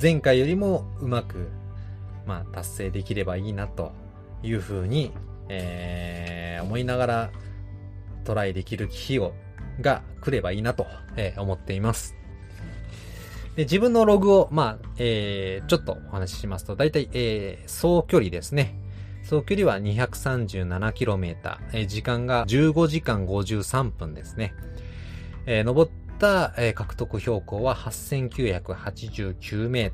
[0.00, 1.48] 前回よりもうまく、
[2.26, 3.92] まあ、達成できればいいなと
[4.42, 5.12] いうふうに、
[5.48, 7.30] えー、思いながら
[8.24, 9.32] トライできる日を、
[9.80, 12.18] が来ればいいなと、え思っています。
[13.58, 18.78] で、自分のログを、まあ、えー、ちょっとお話ししますと、だいたい、えー、総距離ですね。
[19.24, 24.54] 総距離は 237km、えー時間が15時間53分ですね。
[25.44, 29.90] えー登った、えー獲得標高は 8989m。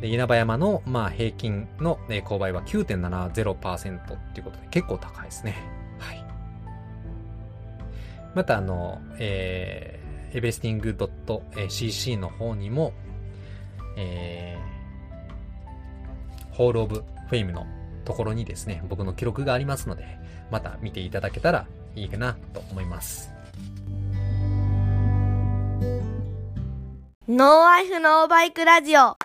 [0.00, 5.73] で稲葉山の、まあ、平均の、えー勾配は9.70%っていうことで結構高いですね。
[8.34, 10.96] また、あの、えー、エベレスティング
[11.68, 12.92] .cc の方にも、
[13.96, 17.66] えー、ホールオブフェイムの
[18.04, 20.18] ところにですね、僕の記録がありますので、
[20.50, 21.66] また見ていただけたら
[21.96, 23.30] いいかなと思います。
[27.26, 29.16] ノーアイフノーバイクラジオ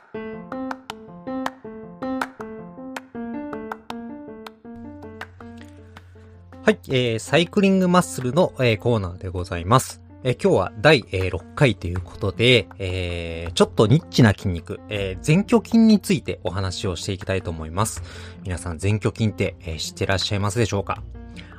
[6.69, 10.03] はい、えー、サイクリングマッスルの、えーコーナーでございます。
[10.23, 18.03] えー今日は第、えー6回ということで、えーちょっとニッチな筋肉、えー前鋸筋についてお話をしていきたいと思います。
[18.43, 21.01] 皆さん前鋸筋って、えー知ってらっしゃいますでしょうか？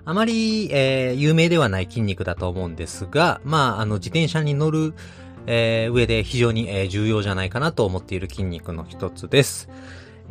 [0.05, 4.95] あまり、えー有名ではない筋肉だと思うんですが、まあ、あの、自転車に乗る、
[5.49, 9.69] えー上で非常に、えー重要じゃないかなと思っている筋肉の一つです。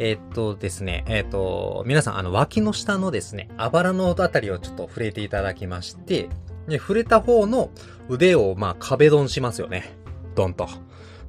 [0.02, 6.30] えーっとですね、えーっと、皆さん、あの、脇の下のですね、あばらのあたりをちょっと触れていただきまして、
[6.70, 7.70] で、触れた方の
[8.08, 9.98] 腕を、まあ、壁ドンしますよね。
[10.36, 10.70] ドンと。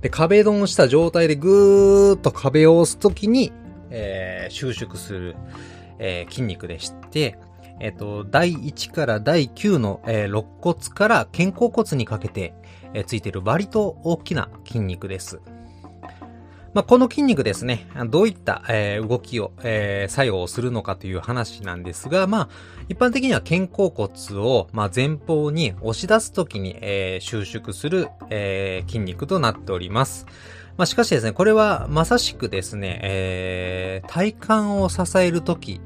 [0.02, 3.52] で、壁ドンした状態でぐーっと壁を押すときに、
[3.90, 5.36] えー収縮する、
[5.98, 7.38] えー筋肉でして、
[7.80, 12.54] えっ、と、第1から第9の、えー肋骨から肩甲骨にかけて、
[12.94, 15.40] えーついてる割と大きな筋肉です。
[16.72, 22.48] まあ、この筋肉ですね、どういった、えー動きを、えー作用をするのかという話なんですが、まあ、
[22.88, 30.26] 一般的には肩甲骨を、まあ、前方に押し出すときに、えー収縮する、え筋肉となっております。
[30.76, 35.80] まあ、しかしですね、これはまさしくですね、え体幹を支えるとき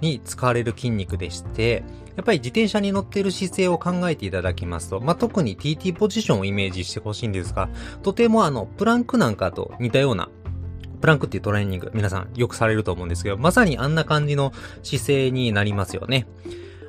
[0.00, 1.82] に使われる筋肉でして、
[2.18, 7.68] やっぱり自転車に乗っている姿勢を考えていただきますと、まあ、特に TT ポジションをイメージしてほしいんですが、
[8.02, 10.28] とてもあの、プランクなんかと似たような、
[11.00, 14.52] プランクっていうトレーニング、皆さんよくされると思うんですけど、まさにあんな感じの
[14.82, 16.26] 姿勢になりますよね。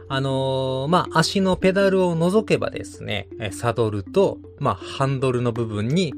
[0.08, 6.16] あのーまあ、足のペダルを除けばですね、サドルと、まあ、ハンドルの部分に、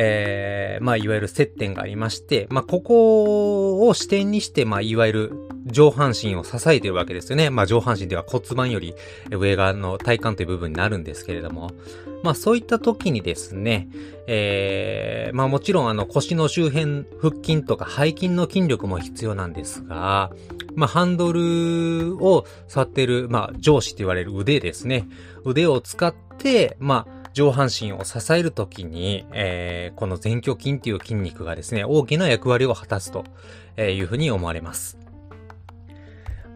[0.00, 5.32] えー、まあ、いわゆる接点がありまして、まあ、ここを視点にして、まあ、いわゆる
[5.66, 7.50] 上半身を支えているわけですよね。
[7.50, 8.94] まあ、上半身では骨盤より
[9.28, 11.72] 上側の体幹という部分になるんですけれども、
[12.22, 13.88] まあ、そういった時にですね、
[14.28, 20.30] えー、まあ、もちろんあの腰の周辺、腹筋とか背筋の筋力も必要なんですが、
[20.76, 25.08] まあ、ハンドルを触っている、まあ、上司と言われる腕ですね。
[25.44, 33.24] 腕を使って、まあ、上半身を支えるときに、えー、この前鋸筋っていう筋肉がですね、大きな役割を果たすと
[33.80, 34.98] いうふうに思われます。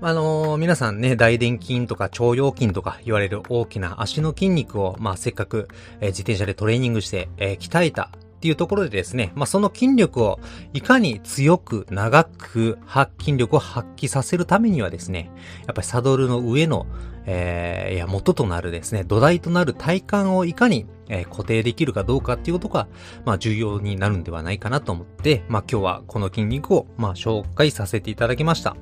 [0.04, 5.68] あのー皆さんね、大臀筋とか腸腰筋とか言われる大きな足の筋肉を、まあ、せっかく、
[6.00, 8.10] えー自転車でトレーニングして、えー鍛えた
[8.42, 10.40] っていうところでですね、まあ、その筋力を
[10.72, 15.30] いかに強く長く発筋力を発揮させるためにはですね、
[15.64, 16.86] やっぱりサドルの上の、
[17.24, 22.88] えーいや、元となるですね、土台となる体幹をいかに、え固定できるかどうかっていうことが、
[23.24, 28.76] まあ、重要になるんではないかなと思って、まあ、今日はこの筋肉を、まあ、紹介させていただきました。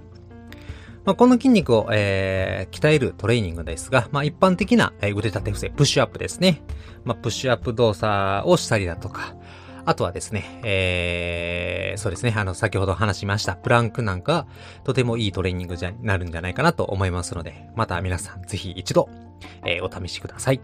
[1.04, 6.62] まあ、この筋肉を、えー鍛えるトレーニングですが、まあ、一般的な、え腕立て伏せ、プッシュアップですね。
[7.04, 9.34] まあ、プッシュアップ動作をしたりだとか、
[9.90, 14.46] あとはですね、えー、そうですね、あの、先ほど話しました、プランクなんか、
[14.84, 19.08] とてもいいトレーニングじゃ、なるんじゃないかなと思いますので、また皆さんぜひ一度、
[19.66, 20.60] えーお試しください。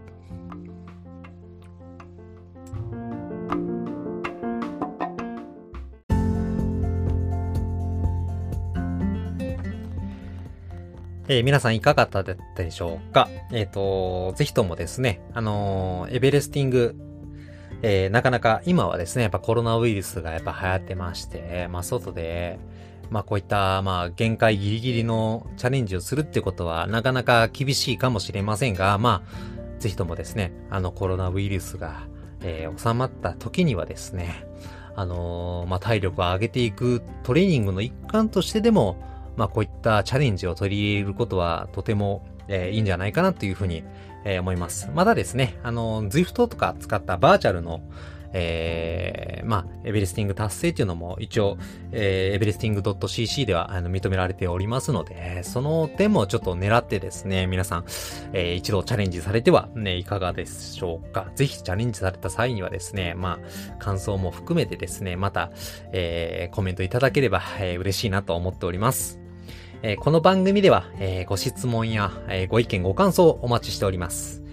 [11.27, 13.27] えー皆さんいかがだったでしょうか？
[13.51, 16.95] えっ、と、ぜひともですね、あのーエベレスティング、
[17.81, 22.59] えーなかなか今はですね、やっぱコロナウイルスがやっぱ流行ってまして、まあ外で、
[23.09, 32.07] まあこういった、まあ限界ギリギリのチャレンジをするってことはなかなか厳しいかもしれませんが、まあ、ぜひともですね、あのコロナウイルスが、
[32.41, 34.45] えー収まった時にはですね、
[34.95, 38.97] あのーまあ体力を上げていくトレーニングの一環としてでも、
[39.35, 43.83] まあこういったチャレンジを取り入れることはとても、えーいいんじゃないかなというふうに、
[44.27, 44.89] えー思います。
[44.93, 47.81] まだですね、あの、Zwift とか使ったバーチャルの、
[48.33, 51.57] えーまあ、エベレスティング達成っていうのも一応、
[51.93, 57.85] えー、エベレスティング .cc ではあの認められておりますので、その点もちょっと狙ってですね、皆さん、
[58.33, 61.31] えー一度チャレンジされてはね、いかがでしょうか。
[61.35, 65.51] ぜひチャレンジされた際にはですね、まあ、感想も含めてですね、また、
[65.93, 69.26] えーコメントいただければ、えー嬉しいなと思っております。
[69.83, 74.43] えーこの番組では、えーご質問や、えーご意見ご感想をお待ちしております。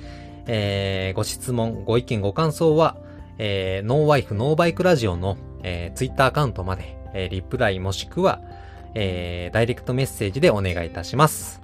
[0.47, 2.97] えーご質問、ご意見ご感想は、
[3.39, 8.41] えーノーワイフノーバイクラジオの、えーツイッターアカウントまで、えーリプライもしくは、
[8.95, 11.63] えーダイレクトメッセージでお願いいたします。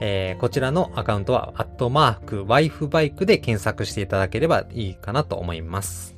[0.00, 6.16] えーこちらのアカウントは、アットマーク、ワイフバイクで検索していただければいいかなと思います。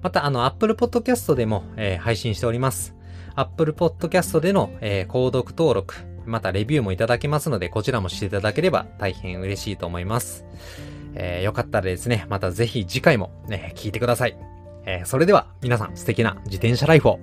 [0.00, 2.94] また、あの、Apple Podcast でも、えー配信しております。
[3.38, 5.94] Apple Podcast での、えー購読登録、
[6.26, 10.44] またレビューもいただけますので、こちらもしていただければ大変嬉しいと思います。
[11.14, 14.36] えーよかったらですね、またぜひ次回も、ね、聞いてください。
[14.86, 17.20] えーそれでは皆さん素敵な自転車ライフを